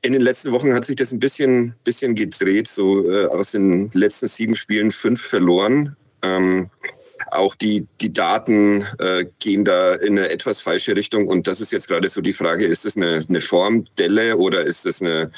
In 0.00 0.12
den 0.12 0.22
letzten 0.22 0.52
Wochen 0.52 0.72
hat 0.74 0.84
sich 0.84 0.96
das 0.96 1.12
ein 1.12 1.18
bisschen, 1.18 1.74
bisschen 1.84 2.14
gedreht. 2.14 2.68
So 2.68 3.10
äh, 3.10 3.26
aus 3.26 3.50
den 3.50 3.90
letzten 3.92 4.28
sieben 4.28 4.54
Spielen 4.54 4.92
fünf 4.92 5.20
verloren. 5.20 5.96
Ähm, 6.22 6.70
auch 7.30 7.54
die, 7.54 7.86
die 8.00 8.12
Daten 8.12 8.84
äh, 8.98 9.26
gehen 9.38 9.64
da 9.64 9.94
in 9.94 10.18
eine 10.18 10.30
etwas 10.30 10.60
falsche 10.60 10.94
Richtung. 10.94 11.26
Und 11.26 11.46
das 11.46 11.60
ist 11.60 11.72
jetzt 11.72 11.88
gerade 11.88 12.08
so 12.08 12.20
die 12.20 12.32
Frage, 12.32 12.66
ist 12.66 12.84
das 12.84 12.96
eine, 12.96 13.24
eine 13.28 13.40
Formdelle 13.40 14.36
oder 14.36 14.64
ist 14.64 14.86
das 14.86 15.00
eine, 15.00 15.30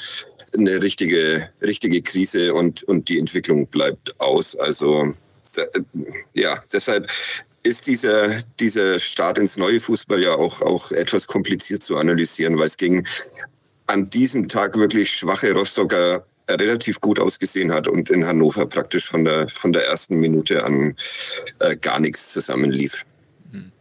eine 0.55 0.81
richtige, 0.81 1.49
richtige 1.61 2.01
Krise 2.01 2.53
und, 2.53 2.83
und 2.83 3.09
die 3.09 3.19
Entwicklung 3.19 3.67
bleibt 3.67 4.19
aus? 4.19 4.55
Also 4.55 5.13
da, 5.55 5.63
ja, 6.33 6.63
deshalb 6.71 7.09
ist 7.63 7.87
dieser, 7.87 8.41
dieser 8.59 8.99
Start 8.99 9.37
ins 9.37 9.57
neue 9.57 9.79
Fußball 9.79 10.21
ja 10.21 10.33
auch, 10.35 10.61
auch 10.61 10.91
etwas 10.91 11.27
kompliziert 11.27 11.83
zu 11.83 11.97
analysieren, 11.97 12.57
weil 12.57 12.67
es 12.67 12.77
ging 12.77 13.05
an 13.91 14.09
diesem 14.09 14.47
Tag 14.47 14.77
wirklich 14.77 15.11
schwache 15.11 15.51
Rostocker 15.51 16.25
relativ 16.49 16.99
gut 17.01 17.19
ausgesehen 17.19 17.71
hat 17.71 17.87
und 17.87 18.09
in 18.09 18.25
Hannover 18.25 18.65
praktisch 18.65 19.07
von 19.07 19.25
der, 19.25 19.47
von 19.47 19.73
der 19.73 19.85
ersten 19.85 20.19
Minute 20.19 20.63
an 20.63 20.95
äh, 21.59 21.75
gar 21.75 21.99
nichts 21.99 22.31
zusammenlief. 22.31 23.05
Hm. 23.51 23.71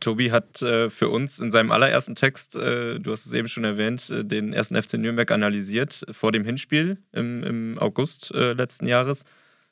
Tobi 0.00 0.30
hat 0.30 0.62
äh, 0.62 0.90
für 0.90 1.08
uns 1.08 1.38
in 1.38 1.50
seinem 1.50 1.70
allerersten 1.70 2.14
Text, 2.14 2.56
äh, 2.56 2.98
du 2.98 3.12
hast 3.12 3.26
es 3.26 3.32
eben 3.32 3.48
schon 3.48 3.64
erwähnt, 3.64 4.10
äh, 4.10 4.24
den 4.24 4.52
ersten 4.52 4.80
FC 4.80 4.94
Nürnberg 4.94 5.30
analysiert 5.30 6.04
vor 6.12 6.32
dem 6.32 6.44
Hinspiel 6.44 6.98
im, 7.12 7.42
im 7.42 7.78
August 7.78 8.32
äh, 8.32 8.52
letzten 8.52 8.86
Jahres. 8.86 9.24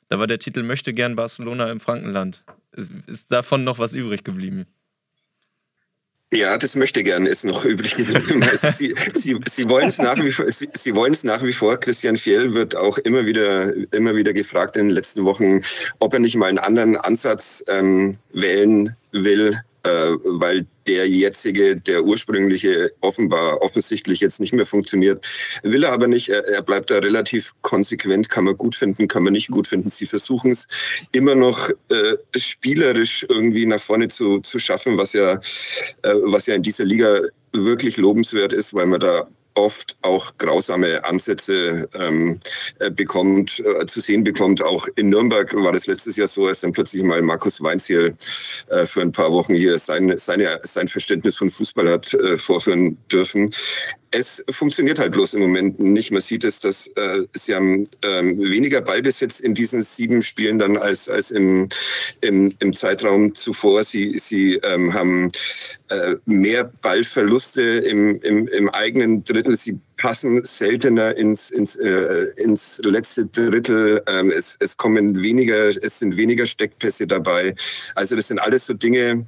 Da 0.09 0.19
war 0.19 0.27
der 0.27 0.39
Titel 0.39 0.63
Möchte 0.63 0.93
gern 0.93 1.15
Barcelona 1.15 1.71
im 1.71 1.79
Frankenland. 1.79 2.43
Ist, 2.73 2.91
ist 3.07 3.31
davon 3.31 3.63
noch 3.63 3.79
was 3.79 3.93
übrig 3.93 4.23
geblieben? 4.23 4.65
Ja, 6.33 6.57
das 6.57 6.75
möchte 6.75 7.03
gern 7.03 7.25
ist 7.25 7.43
noch 7.43 7.65
übrig 7.65 7.95
geblieben. 7.95 8.41
Also 8.51 8.69
Sie, 8.69 8.95
Sie, 9.15 9.37
Sie 9.49 9.67
wollen 9.67 9.89
es 9.89 9.97
nach 9.97 10.15
wie 10.15 10.31
vor, 10.31 10.49
Sie, 10.49 10.69
Sie 10.73 10.95
wollen 10.95 11.11
es 11.11 11.25
nach 11.25 11.43
wie 11.43 11.51
vor. 11.51 11.77
Christian 11.77 12.15
Fjell 12.15 12.53
wird 12.53 12.73
auch 12.75 12.97
immer 12.99 13.25
wieder, 13.25 13.73
immer 13.91 14.15
wieder 14.15 14.31
gefragt 14.31 14.77
in 14.77 14.85
den 14.85 14.95
letzten 14.95 15.25
Wochen, 15.25 15.61
ob 15.99 16.13
er 16.13 16.19
nicht 16.19 16.35
mal 16.37 16.47
einen 16.47 16.57
anderen 16.57 16.95
Ansatz 16.95 17.61
ähm, 17.67 18.17
wählen 18.31 18.95
will, 19.11 19.59
äh, 19.83 19.89
weil 20.23 20.65
der 20.87 21.07
jetzige, 21.07 21.75
der 21.75 22.03
ursprüngliche 22.03 22.91
offenbar 23.01 23.61
offensichtlich 23.61 24.19
jetzt 24.19 24.39
nicht 24.39 24.53
mehr 24.53 24.65
funktioniert. 24.65 25.25
Will 25.63 25.83
er 25.83 25.91
aber 25.91 26.07
nicht. 26.07 26.29
Er, 26.29 26.47
er 26.47 26.61
bleibt 26.61 26.89
da 26.89 26.99
relativ 26.99 27.53
konsequent. 27.61 28.29
Kann 28.29 28.45
man 28.45 28.57
gut 28.57 28.75
finden, 28.75 29.07
kann 29.07 29.23
man 29.23 29.33
nicht 29.33 29.49
gut 29.49 29.67
finden. 29.67 29.89
Sie 29.89 30.05
versuchen 30.05 30.51
es 30.51 30.67
immer 31.11 31.35
noch 31.35 31.69
äh, 31.89 32.17
spielerisch 32.35 33.25
irgendwie 33.29 33.65
nach 33.65 33.81
vorne 33.81 34.07
zu, 34.07 34.39
zu 34.39 34.59
schaffen, 34.59 34.97
was 34.97 35.13
ja, 35.13 35.33
äh, 36.01 36.13
was 36.23 36.45
ja 36.45 36.55
in 36.55 36.63
dieser 36.63 36.85
Liga 36.85 37.21
wirklich 37.53 37.97
lobenswert 37.97 38.53
ist, 38.53 38.73
weil 38.73 38.85
man 38.85 38.99
da 38.99 39.27
oft 39.53 39.97
auch 40.01 40.37
grausame 40.37 41.03
Ansätze 41.05 41.89
ähm, 41.93 42.39
äh, 42.79 42.91
bekommt, 42.91 43.59
äh, 43.59 43.85
zu 43.85 44.01
sehen 44.01 44.23
bekommt. 44.23 44.61
Auch 44.61 44.87
in 44.95 45.09
Nürnberg 45.09 45.53
war 45.55 45.71
das 45.71 45.87
letztes 45.87 46.15
Jahr 46.15 46.27
so, 46.27 46.47
als 46.47 46.61
dann 46.61 46.71
plötzlich 46.71 47.03
mal 47.03 47.21
Markus 47.21 47.61
Weinziel 47.61 48.15
äh, 48.69 48.85
für 48.85 49.01
ein 49.01 49.11
paar 49.11 49.31
Wochen 49.31 49.55
hier 49.55 49.77
sein, 49.79 50.17
seine, 50.17 50.59
sein 50.63 50.87
Verständnis 50.87 51.37
von 51.37 51.49
Fußball 51.49 51.89
hat 51.89 52.13
äh, 52.13 52.37
vorführen 52.37 52.97
dürfen 53.11 53.53
es 54.11 54.43
funktioniert 54.49 54.99
halt 54.99 55.13
bloß 55.13 55.33
im 55.35 55.41
Moment 55.41 55.79
nicht. 55.79 56.11
Man 56.11 56.21
sieht 56.21 56.43
es, 56.43 56.59
dass 56.59 56.87
äh, 56.95 57.23
sie 57.31 57.55
haben 57.55 57.87
ähm, 58.01 58.37
weniger 58.39 58.81
Ballbesitz 58.81 59.39
in 59.39 59.55
diesen 59.55 59.81
sieben 59.81 60.21
Spielen 60.21 60.59
dann 60.59 60.75
als, 60.75 61.07
als 61.07 61.31
im, 61.31 61.69
im, 62.19 62.53
im 62.59 62.73
Zeitraum 62.73 63.33
zuvor. 63.33 63.85
Sie, 63.85 64.19
sie 64.19 64.55
ähm, 64.63 64.93
haben 64.93 65.31
äh, 65.87 66.15
mehr 66.25 66.65
Ballverluste 66.65 67.61
im, 67.61 68.19
im, 68.21 68.49
im 68.49 68.69
eigenen 68.69 69.23
Drittel. 69.23 69.55
Sie 69.55 69.79
passen 69.95 70.43
seltener 70.43 71.15
ins, 71.15 71.49
ins, 71.49 71.77
äh, 71.77 72.27
ins 72.35 72.81
letzte 72.83 73.27
Drittel. 73.27 74.03
Ähm, 74.07 74.29
es, 74.29 74.57
es 74.59 74.75
kommen 74.75 75.21
weniger, 75.21 75.69
es 75.69 75.99
sind 75.99 76.17
weniger 76.17 76.45
Steckpässe 76.45 77.07
dabei. 77.07 77.55
Also 77.95 78.17
das 78.17 78.27
sind 78.27 78.39
alles 78.39 78.65
so 78.65 78.73
Dinge, 78.73 79.25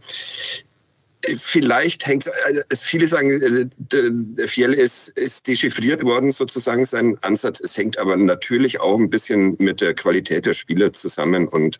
Vielleicht 1.38 2.06
hängt 2.06 2.30
also 2.46 2.62
viele 2.82 3.08
sagen, 3.08 3.30
äh, 3.42 3.66
der 3.78 4.48
Fiel 4.48 4.74
ist, 4.74 5.10
ist 5.10 5.48
dechiffriert 5.48 6.04
worden, 6.04 6.32
sozusagen 6.32 6.84
sein 6.86 7.18
Ansatz. 7.22 7.62
Es 7.62 7.78
hängt 7.78 7.98
aber 7.98 8.18
natürlich 8.18 8.82
auch 8.82 9.00
ein 9.00 9.10
bisschen 9.10 9.56
mit 9.60 9.80
der 9.82 9.94
Qualität 9.94 10.46
der 10.46 10.54
Spieler 10.54 10.92
zusammen 10.92 11.48
und 11.48 11.78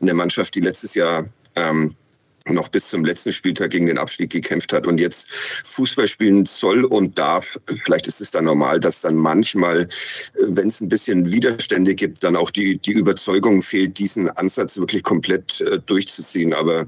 eine 0.00 0.14
Mannschaft, 0.14 0.54
die 0.54 0.60
letztes 0.60 0.94
Jahr 0.94 1.28
ähm, 1.56 1.94
noch 2.50 2.68
bis 2.68 2.88
zum 2.88 3.04
letzten 3.04 3.32
Spieltag 3.32 3.70
gegen 3.70 3.86
den 3.86 3.98
Abstieg 3.98 4.30
gekämpft 4.30 4.72
hat 4.72 4.86
und 4.86 4.98
jetzt 4.98 5.30
Fußball 5.64 6.08
spielen 6.08 6.44
soll 6.46 6.84
und 6.84 7.18
darf. 7.18 7.58
Vielleicht 7.84 8.06
ist 8.06 8.20
es 8.20 8.30
dann 8.30 8.44
normal, 8.44 8.80
dass 8.80 9.00
dann 9.00 9.16
manchmal, 9.16 9.82
äh, 9.82 9.86
wenn 10.40 10.68
es 10.68 10.80
ein 10.80 10.88
bisschen 10.88 11.30
Widerstände 11.30 11.94
gibt, 11.94 12.22
dann 12.24 12.36
auch 12.36 12.50
die, 12.50 12.78
die 12.78 12.92
Überzeugung 12.92 13.62
fehlt, 13.62 13.98
diesen 13.98 14.28
Ansatz 14.30 14.76
wirklich 14.76 15.02
komplett 15.02 15.60
äh, 15.60 15.78
durchzuziehen. 15.78 16.52
Aber 16.54 16.86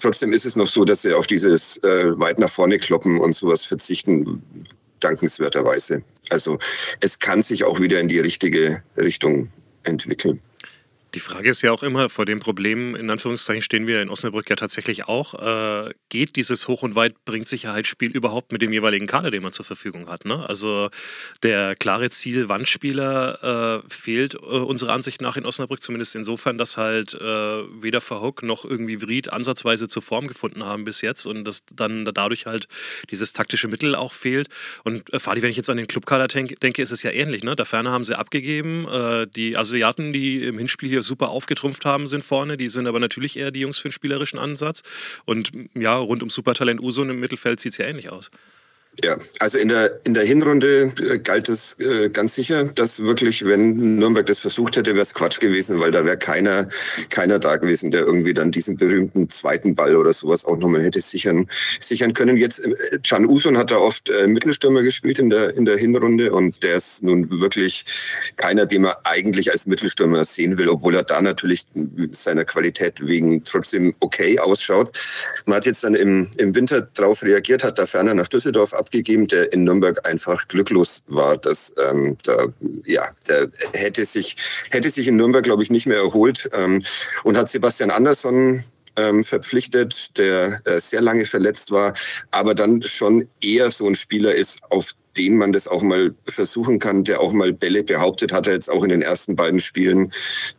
trotzdem 0.00 0.32
ist 0.32 0.44
es 0.44 0.56
noch 0.56 0.68
so, 0.68 0.84
dass 0.84 1.02
sie 1.02 1.12
auf 1.12 1.26
dieses 1.26 1.76
äh, 1.78 2.18
weit 2.18 2.38
nach 2.38 2.50
vorne 2.50 2.78
kloppen 2.78 3.18
und 3.18 3.34
sowas 3.34 3.64
verzichten, 3.64 4.42
dankenswerterweise. 5.00 6.02
Also 6.30 6.58
es 7.00 7.18
kann 7.18 7.42
sich 7.42 7.64
auch 7.64 7.80
wieder 7.80 8.00
in 8.00 8.08
die 8.08 8.20
richtige 8.20 8.82
Richtung 8.96 9.50
entwickeln. 9.82 10.40
Die 11.14 11.20
Frage 11.20 11.48
ist 11.48 11.62
ja 11.62 11.70
auch 11.70 11.84
immer, 11.84 12.08
vor 12.08 12.26
dem 12.26 12.40
Problem, 12.40 12.96
in 12.96 13.08
Anführungszeichen, 13.08 13.62
stehen 13.62 13.86
wir 13.86 14.02
in 14.02 14.08
Osnabrück 14.08 14.50
ja 14.50 14.56
tatsächlich 14.56 15.06
auch. 15.06 15.34
Äh, 15.86 15.94
geht 16.08 16.34
dieses 16.34 16.66
Hoch- 16.66 16.82
und 16.82 16.96
Weit-Bringt-Sicherheitsspiel 16.96 18.10
überhaupt 18.10 18.50
mit 18.50 18.62
dem 18.62 18.72
jeweiligen 18.72 19.06
Kader, 19.06 19.30
den 19.30 19.44
man 19.44 19.52
zur 19.52 19.64
Verfügung 19.64 20.08
hat? 20.08 20.24
Ne? 20.24 20.44
Also 20.48 20.90
der 21.44 21.76
klare 21.76 22.10
Ziel-Wandspieler 22.10 23.82
äh, 23.84 23.88
fehlt 23.88 24.34
äh, 24.34 24.38
unserer 24.38 24.92
Ansicht 24.92 25.20
nach 25.20 25.36
in 25.36 25.46
Osnabrück, 25.46 25.80
zumindest 25.80 26.16
insofern, 26.16 26.58
dass 26.58 26.76
halt 26.76 27.14
äh, 27.14 27.20
weder 27.20 28.00
Verhoek 28.00 28.42
noch 28.42 28.64
irgendwie 28.64 29.00
Vried 29.00 29.32
ansatzweise 29.32 29.86
zur 29.86 30.02
Form 30.02 30.26
gefunden 30.26 30.64
haben 30.64 30.84
bis 30.84 31.00
jetzt 31.00 31.26
und 31.26 31.44
dass 31.44 31.62
dann 31.72 32.04
dadurch 32.04 32.46
halt 32.46 32.66
dieses 33.10 33.32
taktische 33.32 33.68
Mittel 33.68 33.94
auch 33.94 34.12
fehlt. 34.12 34.48
Und 34.82 35.12
äh, 35.12 35.20
Fadi, 35.20 35.42
wenn 35.42 35.50
ich 35.50 35.56
jetzt 35.56 35.70
an 35.70 35.76
den 35.76 35.86
Clubkader 35.86 36.26
denk, 36.26 36.58
denke, 36.58 36.82
ist 36.82 36.90
es 36.90 37.04
ja 37.04 37.12
ähnlich. 37.12 37.44
Ne? 37.44 37.54
Da 37.54 37.64
Ferner 37.64 37.92
haben 37.92 38.02
sie 38.02 38.18
abgegeben. 38.18 38.88
Äh, 38.88 39.28
die 39.28 39.56
Asiaten, 39.56 40.12
die 40.12 40.42
im 40.42 40.58
Hinspiel 40.58 40.88
hier 40.88 41.03
super 41.04 41.28
aufgetrumpft 41.28 41.84
haben, 41.84 42.06
sind 42.06 42.24
vorne. 42.24 42.56
Die 42.56 42.68
sind 42.68 42.86
aber 42.86 43.00
natürlich 43.00 43.36
eher 43.36 43.50
die 43.50 43.60
Jungs 43.60 43.78
für 43.78 43.88
den 43.88 43.92
spielerischen 43.92 44.38
Ansatz. 44.38 44.82
Und 45.24 45.52
ja, 45.74 45.96
rund 45.96 46.22
um 46.22 46.30
Supertalent 46.30 46.80
Usun 46.80 47.10
im 47.10 47.20
Mittelfeld 47.20 47.60
sieht 47.60 47.72
es 47.72 47.78
ja 47.78 47.86
ähnlich 47.86 48.10
aus. 48.10 48.30
Ja, 49.02 49.16
also 49.40 49.58
in 49.58 49.68
der, 49.68 50.00
in 50.04 50.14
der 50.14 50.24
Hinrunde 50.24 50.92
äh, 51.00 51.18
galt 51.18 51.48
es 51.48 51.76
äh, 51.80 52.08
ganz 52.10 52.34
sicher, 52.34 52.64
dass 52.64 53.00
wirklich, 53.00 53.44
wenn 53.44 53.96
Nürnberg 53.96 54.26
das 54.26 54.38
versucht 54.38 54.76
hätte, 54.76 54.92
wäre 54.92 55.02
es 55.02 55.12
Quatsch 55.12 55.40
gewesen, 55.40 55.80
weil 55.80 55.90
da 55.90 56.04
wäre 56.04 56.16
keiner, 56.16 56.68
keiner 57.10 57.40
da 57.40 57.56
gewesen, 57.56 57.90
der 57.90 58.02
irgendwie 58.02 58.34
dann 58.34 58.52
diesen 58.52 58.76
berühmten 58.76 59.28
zweiten 59.28 59.74
Ball 59.74 59.96
oder 59.96 60.12
sowas 60.12 60.44
auch 60.44 60.56
nochmal 60.58 60.84
hätte 60.84 61.00
sichern, 61.00 61.48
sichern 61.80 62.14
können. 62.14 62.36
Jetzt, 62.36 62.60
äh, 62.60 62.98
Can 63.06 63.26
Usun 63.26 63.58
hat 63.58 63.72
da 63.72 63.78
oft 63.78 64.08
äh, 64.10 64.28
Mittelstürmer 64.28 64.82
gespielt 64.82 65.18
in 65.18 65.30
der, 65.30 65.56
in 65.56 65.64
der 65.64 65.76
Hinrunde 65.76 66.32
und 66.32 66.62
der 66.62 66.76
ist 66.76 67.02
nun 67.02 67.28
wirklich 67.40 67.84
keiner, 68.36 68.64
den 68.64 68.82
man 68.82 68.94
eigentlich 69.02 69.50
als 69.50 69.66
Mittelstürmer 69.66 70.24
sehen 70.24 70.56
will, 70.56 70.68
obwohl 70.68 70.94
er 70.94 71.02
da 71.02 71.20
natürlich 71.20 71.66
seiner 72.12 72.44
Qualität 72.44 73.04
wegen 73.04 73.42
trotzdem 73.42 73.94
okay 73.98 74.38
ausschaut. 74.38 74.96
Man 75.46 75.56
hat 75.56 75.66
jetzt 75.66 75.82
dann 75.82 75.96
im, 75.96 76.28
im 76.36 76.54
Winter 76.54 76.82
darauf 76.94 77.22
reagiert, 77.22 77.64
hat 77.64 77.78
da 77.78 77.86
ferner 77.86 78.14
nach 78.14 78.28
Düsseldorf 78.28 78.72
abgegeben, 78.84 79.26
der 79.26 79.52
in 79.52 79.64
Nürnberg 79.64 80.06
einfach 80.06 80.46
glücklos 80.48 81.02
war. 81.06 81.38
Dass, 81.38 81.72
ähm, 81.82 82.18
da, 82.24 82.46
ja, 82.84 83.08
der 83.28 83.50
hätte 83.72 84.04
sich, 84.04 84.36
hätte 84.70 84.90
sich 84.90 85.08
in 85.08 85.16
Nürnberg, 85.16 85.42
glaube 85.42 85.62
ich, 85.62 85.70
nicht 85.70 85.86
mehr 85.86 85.98
erholt 85.98 86.50
ähm, 86.52 86.82
und 87.22 87.36
hat 87.36 87.48
Sebastian 87.48 87.90
Andersson 87.90 88.62
ähm, 88.96 89.24
verpflichtet, 89.24 90.16
der 90.18 90.60
äh, 90.64 90.78
sehr 90.78 91.00
lange 91.00 91.26
verletzt 91.26 91.70
war, 91.70 91.94
aber 92.30 92.54
dann 92.54 92.82
schon 92.82 93.26
eher 93.40 93.70
so 93.70 93.86
ein 93.86 93.94
Spieler 93.94 94.34
ist, 94.34 94.62
auf 94.70 94.94
den 95.16 95.36
man 95.36 95.52
das 95.52 95.66
auch 95.66 95.82
mal 95.82 96.14
versuchen 96.26 96.78
kann, 96.78 97.04
der 97.04 97.20
auch 97.20 97.32
mal 97.32 97.52
Bälle 97.52 97.82
behauptet, 97.82 98.32
hat 98.32 98.46
er 98.46 98.54
jetzt 98.54 98.68
auch 98.70 98.82
in 98.82 98.90
den 98.90 99.02
ersten 99.02 99.36
beiden 99.36 99.60
Spielen 99.60 100.12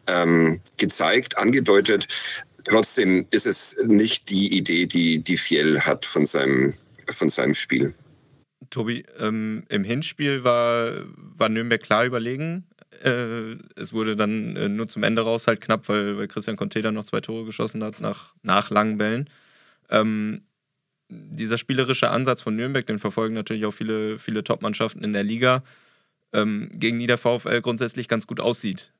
ähm, 0.07 0.61
gezeigt, 0.77 1.37
angedeutet. 1.37 2.07
Trotzdem 2.63 3.27
ist 3.31 3.45
es 3.45 3.75
nicht 3.85 4.29
die 4.29 4.57
Idee, 4.57 4.85
die, 4.85 5.19
die 5.19 5.37
Fiel 5.37 5.81
hat 5.81 6.05
von 6.05 6.25
seinem, 6.25 6.73
von 7.09 7.29
seinem 7.29 7.53
Spiel. 7.53 7.93
Tobi, 8.75 9.05
ähm, 9.19 9.63
im 9.69 9.85
Hinspiel 9.85 10.43
war, 10.43 10.91
war 11.15 11.47
Nürnberg 11.47 11.81
klar 11.81 12.03
überlegen. 12.03 12.65
Äh, 13.01 13.55
es 13.77 13.93
wurde 13.93 14.17
dann 14.17 14.57
äh, 14.57 14.67
nur 14.67 14.89
zum 14.89 15.03
Ende 15.03 15.21
raus 15.21 15.47
halt 15.47 15.61
knapp, 15.61 15.87
weil, 15.87 16.17
weil 16.17 16.27
Christian 16.27 16.57
Conte 16.57 16.81
dann 16.81 16.95
noch 16.95 17.05
zwei 17.05 17.21
Tore 17.21 17.45
geschossen 17.45 17.81
hat 17.85 18.01
nach, 18.01 18.33
nach 18.43 18.69
langen 18.69 18.97
Bällen. 18.97 19.29
Ähm, 19.89 20.41
dieser 21.07 21.57
spielerische 21.57 22.09
Ansatz 22.09 22.41
von 22.41 22.57
Nürnberg, 22.57 22.85
den 22.85 22.99
verfolgen 22.99 23.33
natürlich 23.33 23.65
auch 23.65 23.73
viele, 23.73 24.19
viele 24.19 24.43
Top-Mannschaften 24.43 25.05
in 25.05 25.13
der 25.13 25.23
Liga, 25.23 25.63
ähm, 26.33 26.69
gegen 26.73 26.97
Nieder 26.97 27.17
VfL 27.17 27.61
grundsätzlich 27.61 28.09
ganz 28.09 28.27
gut 28.27 28.41
aussieht. 28.41 28.91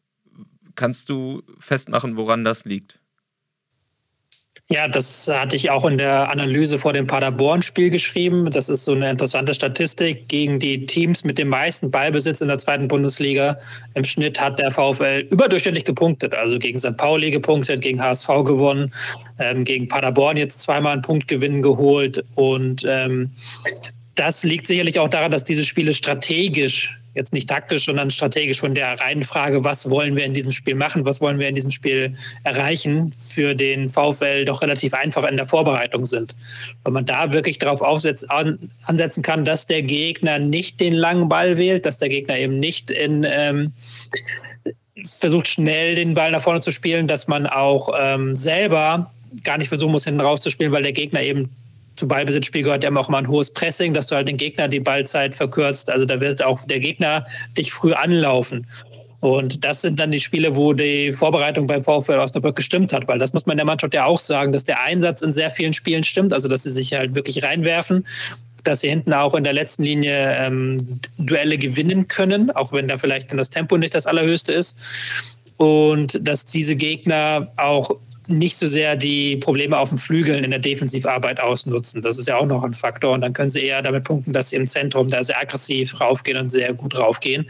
Kannst 0.76 1.10
du 1.10 1.44
festmachen, 1.60 2.16
woran 2.16 2.46
das 2.46 2.64
liegt? 2.64 3.00
Ja, 4.68 4.88
das 4.88 5.28
hatte 5.28 5.56
ich 5.56 5.70
auch 5.70 5.86
in 5.86 6.00
der 6.00 6.28
Analyse 6.32 6.80
vor 6.80 6.92
dem 6.92 7.06
Paderborn-Spiel 7.06 7.92
geschrieben. 7.92 8.50
Das 8.50 8.68
ist 8.68 8.84
so 8.84 8.94
eine 8.94 9.12
interessante 9.12 9.54
Statistik. 9.54 10.28
Gegen 10.28 10.60
die 10.60 10.88
Teams 10.88 11.24
mit 11.24 11.38
dem 11.38 11.50
meisten 11.50 11.92
Ballbesitz 11.92 12.42
in 12.42 12.48
der 12.48 12.58
zweiten 12.58 12.88
Bundesliga 12.88 13.60
im 13.94 14.04
Schnitt 14.04 14.42
hat 14.42 14.58
der 14.58 14.72
VfL 14.72 15.28
überdurchschnittlich 15.30 15.86
gepunktet. 15.86 16.34
Also 16.34 16.58
gegen 16.58 16.80
St. 16.80 16.98
Pauli 16.98 17.30
gepunktet, 17.30 17.82
gegen 17.82 18.02
HSV 18.02 18.28
gewonnen, 18.44 18.92
ähm, 19.38 19.66
gegen 19.66 19.88
Paderborn 19.88 20.36
jetzt 20.36 20.62
zweimal 20.62 20.94
einen 20.94 21.04
Punktgewinn 21.04 21.62
geholt. 21.62 22.26
Und 22.34 22.84
ähm, 22.88 23.30
das 24.16 24.44
liegt 24.44 24.66
sicherlich 24.66 24.98
auch 24.98 25.10
daran, 25.10 25.30
dass 25.30 25.44
diese 25.44 25.64
Spiele 25.64 25.94
strategisch 25.94 26.98
jetzt 27.16 27.34
nicht 27.34 27.50
taktisch, 27.50 27.86
sondern 27.86 28.12
strategisch 28.12 28.60
von 28.60 28.76
der 28.76 29.00
reinen 29.00 29.24
Frage, 29.24 29.64
was 29.64 29.90
wollen 29.90 30.16
wir 30.16 30.26
in 30.26 30.34
diesem 30.34 30.52
Spiel 30.52 30.76
machen, 30.76 31.06
was 31.06 31.22
wollen 31.22 31.40
wir 31.40 31.48
in 31.48 31.56
diesem 31.56 31.72
Spiel 31.72 32.16
erreichen, 32.44 33.12
für 33.14 33.56
den 33.56 33.90
VfL 33.90 34.46
doch 34.46 34.62
relativ 34.62 34.94
einfach 34.94 35.26
in 35.26 35.38
der 35.38 35.46
Vorbereitung 35.46 36.06
sind. 36.06 36.36
Weil 36.84 36.94
man 36.94 37.06
da 37.06 37.32
wirklich 37.32 37.58
darauf 37.58 37.82
ansetzen 37.82 39.24
kann, 39.24 39.46
dass 39.46 39.66
der 39.66 39.82
Gegner 39.82 40.40
nicht 40.40 40.80
den 40.80 40.94
langen 40.94 41.30
Ball 41.30 41.58
wählt, 41.58 41.86
dass 41.86 41.98
der 41.98 42.10
Gegner 42.10 42.38
eben 42.38 42.60
nicht 42.60 42.92
in 42.92 43.26
ähm, 43.28 43.74
versucht, 45.04 45.48
schnell 45.48 45.96
den 45.96 46.14
Ball 46.14 46.32
nach 46.32 46.42
vorne 46.42 46.60
zu 46.60 46.72
spielen, 46.72 47.08
dass 47.08 47.28
man 47.28 47.48
auch 47.48 47.90
ähm, 47.98 48.36
selber 48.36 49.12
gar 49.44 49.58
nicht 49.58 49.68
versuchen 49.68 49.92
muss, 49.92 50.06
hinten 50.06 50.22
rauszuspielen, 50.22 50.72
weil 50.72 50.84
der 50.84 50.94
Gegner 50.94 51.22
eben 51.22 51.50
zu 51.96 52.08
Ballbesitzspiel 52.08 52.64
gehört 52.64 52.84
ja 52.84 52.96
auch 52.96 53.10
mal 53.10 53.20
ein 53.20 53.28
hohes 53.28 53.52
Pressing, 53.52 53.94
dass 53.94 54.08
du 54.08 54.16
halt 54.16 54.28
den 54.28 54.38
Gegner 54.38 54.68
die 54.68 54.80
Ballzeit 54.80 55.36
verkürzt. 55.36 55.90
Also 55.90 56.06
da 56.06 56.20
wird 56.20 56.44
auch 56.44 56.64
der 56.66 56.80
Gegner 56.80 57.26
dich 57.58 57.72
früh 57.72 57.94
anlaufen. 57.94 58.68
Und 59.22 59.64
das 59.64 59.82
sind 59.82 60.00
dann 60.00 60.12
die 60.12 60.20
Spiele, 60.20 60.56
wo 60.56 60.74
die 60.74 61.12
Vorbereitung 61.12 61.66
beim 61.66 61.82
VfL 61.82 62.20
Osnabrück 62.20 62.56
gestimmt 62.56 62.94
hat, 62.94 63.08
weil 63.08 63.18
das 63.18 63.34
muss 63.34 63.46
man 63.46 63.58
der 63.58 63.66
Mannschaft 63.66 63.94
ja 63.94 64.06
auch 64.06 64.20
sagen, 64.20 64.52
dass 64.52 64.66
der 64.66 64.82
Einsatz 64.82 65.22
in 65.22 65.34
sehr 65.34 65.50
vielen 65.50 65.74
Spielen 65.74 66.04
stimmt, 66.04 66.32
also 66.32 66.48
dass 66.48 66.64
sie 66.64 66.70
sich 66.70 66.94
halt 66.94 67.16
wirklich 67.16 67.44
reinwerfen, 67.44 68.06
dass 68.64 68.82
sie 68.82 68.90
hinten 68.90 69.14
auch 69.14 69.34
in 69.34 69.44
der 69.44 69.54
letzten 69.54 69.84
Linie 69.84 70.38
ähm, 70.40 71.00
Duelle 71.18 71.58
gewinnen 71.58 72.08
können, 72.08 72.52
auch 72.52 72.72
wenn 72.72 72.88
da 72.88 72.98
vielleicht 72.98 73.32
dann 73.32 73.38
das 73.38 73.50
Tempo 73.50 73.78
nicht 73.78 73.96
das 73.96 74.06
allerhöchste 74.06 74.52
ist. 74.52 74.78
Und 75.58 76.20
dass 76.22 76.46
diese 76.46 76.76
Gegner 76.76 77.52
auch 77.58 77.92
nicht 78.28 78.58
so 78.58 78.68
sehr 78.68 78.96
die 78.96 79.38
Probleme 79.38 79.78
auf 79.78 79.90
den 79.90 79.98
Flügeln 79.98 80.44
in 80.44 80.52
der 80.52 80.60
Defensivarbeit 80.60 81.40
ausnutzen. 81.40 82.02
Das 82.02 82.18
ist 82.18 82.28
ja 82.28 82.38
auch 82.38 82.46
noch 82.46 82.64
ein 82.64 82.74
Faktor. 82.74 83.14
Und 83.14 83.22
dann 83.22 83.34
können 83.34 83.50
sie 83.50 83.62
eher 83.62 83.82
damit 83.82 84.04
punkten, 84.04 84.34
dass 84.34 84.50
sie 84.50 84.56
im 84.56 84.68
Zentrum 84.68 85.10
da 85.10 85.24
sehr 85.24 85.40
aggressiv 85.40 86.00
raufgehen 86.00 86.38
und 86.38 86.50
sehr 86.50 86.74
gut 86.74 86.98
raufgehen. 86.98 87.48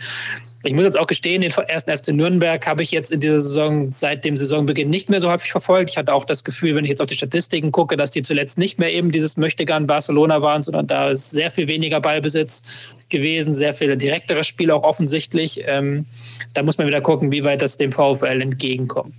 Ich 0.66 0.74
muss 0.74 0.84
jetzt 0.84 0.98
auch 0.98 1.06
gestehen, 1.06 1.42
den 1.42 1.52
ersten 1.52 1.96
FC 1.96 2.08
Nürnberg 2.08 2.66
habe 2.66 2.82
ich 2.82 2.90
jetzt 2.90 3.12
in 3.12 3.20
dieser 3.20 3.40
Saison 3.40 3.92
seit 3.92 4.26
dem 4.26 4.36
Saisonbeginn 4.36 4.90
nicht 4.90 5.12
mehr 5.12 5.22
so 5.22 5.30
häufig 5.30 5.52
verfolgt. 5.52 5.92
Ich 5.92 5.98
hatte 5.98 6.12
auch 6.12 6.26
das 6.26 6.44
Gefühl, 6.44 6.74
wenn 6.74 6.86
ich 6.86 6.90
jetzt 6.90 7.02
auf 7.02 7.08
die 7.08 7.14
Statistiken 7.14 7.72
gucke, 7.72 7.96
dass 7.98 8.10
die 8.10 8.24
zuletzt 8.24 8.58
nicht 8.58 8.80
mehr 8.80 8.92
eben 8.92 9.12
dieses 9.12 9.38
Möchtegern 9.38 9.86
Barcelona 9.86 10.42
waren, 10.42 10.64
sondern 10.64 10.88
da 10.88 11.12
ist 11.12 11.30
sehr 11.30 11.52
viel 11.52 11.68
weniger 11.68 12.02
Ballbesitz 12.02 12.98
gewesen, 13.10 13.54
sehr 13.54 13.76
viele 13.76 13.96
direktere 13.96 14.44
Spiele 14.44 14.74
auch 14.74 14.84
offensichtlich. 14.84 15.62
Ähm, 15.68 16.08
da 16.56 16.64
muss 16.64 16.80
man 16.80 16.88
wieder 16.88 17.02
gucken, 17.02 17.32
wie 17.32 17.44
weit 17.44 17.62
das 17.62 17.78
dem 17.78 17.92
VfL 17.92 18.42
entgegenkommt. 18.42 19.14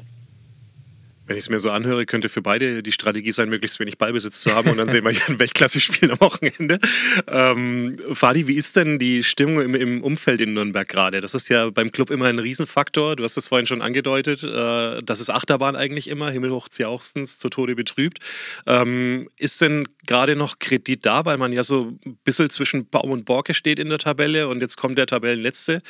Wenn 1.27 1.37
ich 1.37 1.45
es 1.45 1.51
mir 1.51 1.59
so 1.59 1.71
anhöre, 1.71 2.07
könnte 2.07 2.29
für 2.29 2.41
beide 2.41 2.83
die 2.83 2.93
Strategie 2.93 3.33
sein, 3.33 3.49
möglichst 3.49 3.81
wenig 3.81 3.99
Ballbesitz 3.99 4.41
zu 4.41 4.55
haben 4.55 4.71
und 4.71 4.77
dann 4.77 4.89
sehen 4.89 5.05
wir 5.05 5.11
hier 5.11 5.29
ein 5.29 5.39
Weltklasse-Spiel 5.41 6.12
am 6.12 6.21
Wochenende. 6.21 6.79
Ähm, 7.27 7.97
Fadi, 8.12 8.47
wie 8.47 8.55
ist 8.55 8.77
denn 8.77 9.01
die 9.01 9.25
Stimmung 9.25 9.61
im, 9.61 9.75
im, 9.75 10.05
Umfeld 10.05 10.41
in 10.41 10.55
Nürnberg 10.55 10.87
gerade? 10.87 11.21
Das 11.21 11.35
ist 11.35 11.49
ja 11.49 11.71
beim 11.71 11.91
Club 11.91 12.11
immer 12.11 12.27
ein 12.27 12.39
Riesenfaktor. 12.39 13.17
Du 13.17 13.25
hast 13.25 13.37
es 13.37 13.49
vorhin 13.49 13.67
schon 13.67 13.83
angedeutet. 13.83 14.45
Äh, 14.45 15.03
das 15.03 15.19
ist 15.19 15.31
Achterbahn 15.31 15.75
eigentlich 15.75 16.09
immer, 16.09 16.31
himmelhoch 16.31 16.69
jauchzens, 16.77 17.39
zu 17.39 17.49
Tode 17.49 17.75
betrübt. 17.75 18.19
Ähm, 18.67 19.29
ist 19.37 19.61
denn 19.61 19.89
gerade 20.07 20.37
noch 20.37 20.61
Kredit 20.61 21.05
da, 21.05 21.25
weil 21.25 21.39
man 21.39 21.53
ja 21.53 21.65
so 21.65 21.99
ein 22.05 22.19
bisschen 22.25 22.51
zwischen 22.51 22.89
Baum 22.89 23.11
und 23.11 23.25
Borke 23.25 23.53
steht 23.53 23.81
in 23.81 23.89
der 23.89 23.99
Tabelle 23.99 24.47
und 24.49 24.61
jetzt 24.61 24.77
kommt 24.77 24.97
der 24.97 25.07
Tabellenletzte? 25.07 25.81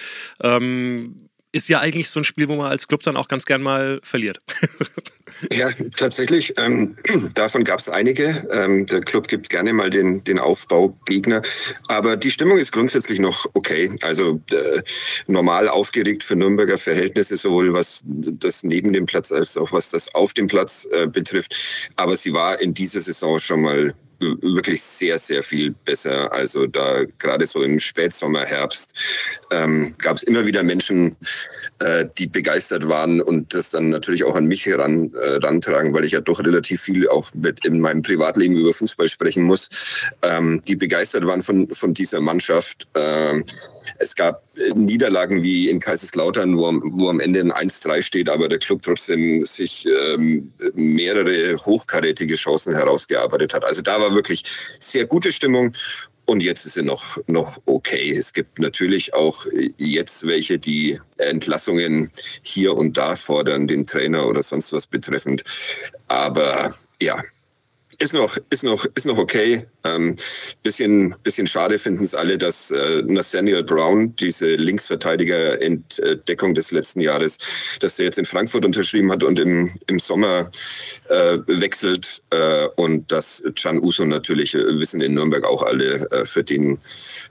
Ähm, 0.43 1.29
ist 1.57 1.69
ja 1.69 1.81
eigentlich 1.81 2.11
so 2.11 2.21
ein 2.21 2.25
Spiel, 2.25 2.49
wo 2.49 2.57
man 2.57 2.71
als 2.71 2.87
Club 2.87 3.03
dann 3.03 3.17
auch 3.17 3.29
ganz 3.29 3.47
gern 3.47 3.63
mal 3.63 4.01
verliert. 4.03 4.41
Ja, 5.53 5.71
tatsächlich. 5.97 6.55
Ähm, 6.57 6.97
davon 7.35 7.65
gab 7.65 7.79
es 7.79 7.89
einige. 7.89 8.49
Ähm, 8.51 8.87
der 8.87 9.01
Club 9.03 9.29
gibt 9.29 9.51
gerne 9.51 9.73
mal 9.73 9.91
den, 9.91 10.25
den 10.25 10.39
Aufbaugegner. 10.39 11.43
Aber 11.89 12.17
die 12.17 12.31
Stimmung 12.31 12.59
ist 12.59 12.73
grundsätzlich 12.73 13.19
noch 13.19 13.47
okay. 13.53 13.97
Also 14.03 14.41
äh, 14.51 14.83
normal 15.27 15.69
aufgeregt 15.69 16.23
für 16.23 16.37
Nürnberger 16.37 16.79
Verhältnisse, 16.79 17.37
sowohl 17.37 17.73
was 17.75 18.01
das 18.05 18.63
neben 18.63 18.93
dem 18.93 19.07
Platz 19.07 19.31
als 19.31 19.57
auch 19.57 19.73
was 19.73 19.91
das 19.91 20.15
auf 20.15 20.33
dem 20.33 20.47
Platz 20.47 20.87
äh, 20.93 21.07
betrifft. 21.07 21.55
Aber 21.97 22.17
sie 22.17 22.33
war 22.33 22.61
in 22.61 22.73
dieser 22.73 23.01
Saison 23.01 23.39
schon 23.39 23.61
mal 23.61 23.95
wirklich 24.19 24.83
sehr, 24.83 25.19
sehr 25.19 25.43
viel 25.43 25.73
besser. 25.85 26.33
Also 26.33 26.67
da 26.67 27.05
gerade 27.19 27.47
so 27.47 27.63
im 27.63 27.79
Spätsommer, 27.81 28.41
Herbst 28.41 28.93
ähm, 29.51 29.95
gab 29.99 30.17
es 30.17 30.23
immer 30.23 30.47
wieder 30.47 30.63
Menschen, 30.63 31.17
äh, 31.79 32.07
die 32.19 32.27
begeistert 32.27 32.89
waren 32.89 33.21
und 33.21 33.55
das 33.55 33.71
dann 33.71 33.91
natürlich 33.91 34.25
auch 34.25 34.35
an 34.35 34.47
mich 34.47 34.67
heran, 34.67 35.13
äh, 35.15 35.41
weil 35.41 36.05
ich 36.05 36.13
ja 36.13 36.21
doch 36.21 36.41
relativ 36.41 36.83
viel 36.83 37.09
auch 37.09 37.33
mit 37.35 37.65
in 37.65 37.81
meinem 37.81 38.03
Privatleben 38.03 38.57
über 38.57 38.73
Fußball 38.73 39.09
sprechen 39.09 39.43
muss, 39.43 39.69
ähm, 40.23 40.63
die 40.67 40.77
begeistert 40.77 41.27
waren 41.27 41.43
von, 41.43 41.69
von 41.69 41.95
dieser 41.95 42.21
Mannschaft. 42.21 42.87
Ähm, 42.95 43.45
es 43.99 44.15
gab 44.15 44.43
äh, 44.57 44.73
Niederlagen 44.75 45.43
wie 45.43 45.69
in 45.69 45.81
Kaiserslautern, 45.81 46.57
wo, 46.57 46.81
wo 46.83 47.09
am 47.09 47.21
Ende 47.21 47.41
ein 47.41 47.53
1-3 47.53 48.03
steht, 48.03 48.29
aber 48.29 48.49
der 48.49 48.59
Club 48.59 48.83
trotzdem 48.83 49.45
sich 49.45 49.87
ähm, 49.87 50.53
mehrere 50.75 51.57
hochkarätige 51.65 52.35
Chancen 52.35 52.75
herausgearbeitet 52.75 53.55
hat. 53.55 53.65
Also 53.65 53.83
da 53.83 54.01
war 54.01 54.15
wirklich 54.15 54.45
sehr 54.81 55.07
gute 55.07 55.33
Stimmung. 55.33 55.75
Und 56.27 56.43
jetzt 56.43 56.67
ist 56.67 56.75
sie 56.75 56.83
noch, 56.83 57.19
noch 57.29 57.59
okay. 57.67 58.11
Es 58.11 58.33
gibt 58.33 58.59
natürlich 58.59 59.15
auch 59.15 59.47
jetzt 59.77 60.27
welche, 60.27 60.59
die 60.59 61.01
Entlassungen 61.19 62.11
hier 62.43 62.75
und 62.77 62.97
da 62.97 63.15
fordern, 63.15 63.69
den 63.69 63.87
Trainer 63.87 64.27
oder 64.27 64.43
sonst 64.43 64.73
was 64.73 64.89
betreffend. 64.89 65.45
Aber 66.09 66.75
ja, 67.01 67.23
ist 67.99 68.13
noch, 68.13 68.37
ist 68.51 68.63
noch, 68.63 68.85
ist 68.95 69.07
noch 69.07 69.19
okay. 69.19 69.67
Ähm, 69.85 70.17
bisschen, 70.63 71.15
bisschen 71.23 71.47
schade 71.47 71.79
finden 71.79 72.05
es 72.05 72.15
alle, 72.15 72.37
dass 72.37 72.71
äh, 72.71 73.03
Nathaniel 73.03 73.63
Brown, 73.63 74.15
diese 74.17 74.55
Linksverteidiger-Entdeckung 74.57 76.55
des 76.55 76.71
letzten 76.71 77.01
Jahres, 77.01 77.39
dass 77.81 77.99
er 77.99 78.07
jetzt 78.07 78.19
in 78.19 78.25
Frankfurt 78.25 78.65
unterschrieben 78.65 79.11
hat 79.11 79.23
und 79.23 79.39
im, 79.39 79.71
im 79.87 79.99
Sommer 79.99 80.51
äh, 81.09 81.39
wechselt. 81.47 82.23
Äh, 82.31 82.67
und 82.77 83.11
dass 83.11 83.43
Can 83.61 83.81
Uso 83.81 84.05
natürlich, 84.05 84.55
äh, 84.55 84.79
wissen 84.79 85.01
in 85.01 85.15
Nürnberg 85.15 85.45
auch 85.45 85.63
alle, 85.63 86.11
äh, 86.11 86.25
für 86.25 86.45
den 86.45 86.79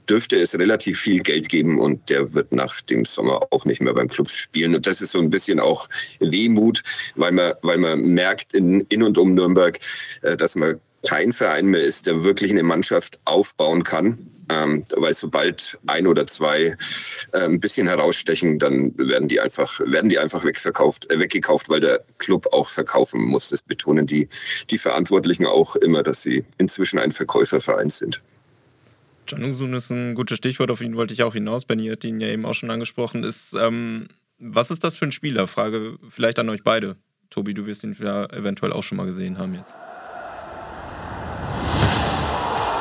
dürfte 0.10 0.38
es 0.38 0.54
relativ 0.56 1.00
viel 1.00 1.22
Geld 1.22 1.50
geben 1.50 1.80
und 1.80 2.10
der 2.10 2.34
wird 2.34 2.52
nach 2.52 2.82
dem 2.82 3.06
Sommer 3.06 3.48
auch 3.52 3.66
nicht 3.66 3.82
mehr 3.82 3.94
beim 3.94 4.08
Club 4.08 4.30
spielen. 4.30 4.76
Und 4.76 4.88
das 4.88 5.02
ist 5.02 5.12
so 5.12 5.20
ein 5.20 5.30
bisschen 5.30 5.60
auch 5.60 5.88
Wehmut, 6.20 6.82
weil 7.16 7.32
man, 7.32 7.54
weil 7.62 7.78
man 7.78 8.02
merkt 8.14 8.54
in, 8.54 8.82
in 8.90 9.04
und 9.04 9.18
um 9.18 9.34
Nürnberg, 9.34 9.80
äh, 10.22 10.38
dass 10.38 10.55
man 10.56 10.80
kein 11.06 11.34
Verein 11.34 11.68
mehr 11.68 11.84
ist, 11.84 12.08
der 12.08 12.24
wirklich 12.24 12.52
eine 12.52 12.64
Mannschaft 12.64 13.20
aufbauen 13.26 13.84
kann. 13.84 14.32
Ähm, 14.48 14.86
weil 14.96 15.16
sobald 15.16 15.80
ein 15.88 16.06
oder 16.06 16.28
zwei 16.28 16.78
äh, 17.32 17.40
ein 17.40 17.60
bisschen 17.60 17.88
herausstechen, 17.88 18.60
dann 18.60 18.96
werden 18.96 19.28
die 19.28 19.40
einfach, 19.40 19.80
werden 19.80 20.10
die 20.10 20.20
einfach 20.20 20.46
wegverkauft, 20.46 21.10
äh, 21.10 21.20
weggekauft, 21.20 21.68
weil 21.70 21.80
der 21.80 22.04
Club 22.20 22.54
auch 22.54 22.70
verkaufen 22.70 23.24
muss. 23.24 23.50
Das 23.50 23.64
betonen 23.64 24.06
die, 24.06 24.30
die 24.70 24.78
Verantwortlichen 24.78 25.48
auch 25.48 25.76
immer, 25.76 26.04
dass 26.04 26.22
sie 26.22 26.46
inzwischen 26.60 27.00
ein 27.00 27.10
Verkäuferverein 27.10 27.90
sind. 27.90 28.22
Janusun 29.28 29.74
ist 29.74 29.90
ein 29.90 30.14
gutes 30.14 30.38
Stichwort, 30.38 30.70
auf 30.70 30.82
ihn 30.82 30.96
wollte 30.96 31.16
ich 31.16 31.24
auch 31.24 31.34
hinaus. 31.34 31.66
Benny 31.66 31.88
hat 31.88 32.04
ihn 32.04 32.20
ja 32.20 32.28
eben 32.28 32.46
auch 32.46 32.54
schon 32.54 32.70
angesprochen. 32.70 33.24
Ist, 33.24 33.56
ähm, 33.60 34.10
was 34.38 34.70
ist 34.70 34.84
das 34.84 34.96
für 34.96 35.06
ein 35.06 35.12
Spieler? 35.12 35.48
Frage 35.48 35.98
vielleicht 36.12 36.38
an 36.38 36.50
euch 36.50 36.64
beide. 36.64 36.98
Tobi, 37.32 37.56
du 37.56 37.66
wirst 37.66 37.84
ihn 37.84 37.94
eventuell 37.94 38.72
auch 38.72 38.84
schon 38.84 38.98
mal 38.98 39.08
gesehen 39.08 39.40
haben 39.40 39.56
jetzt. 39.56 39.74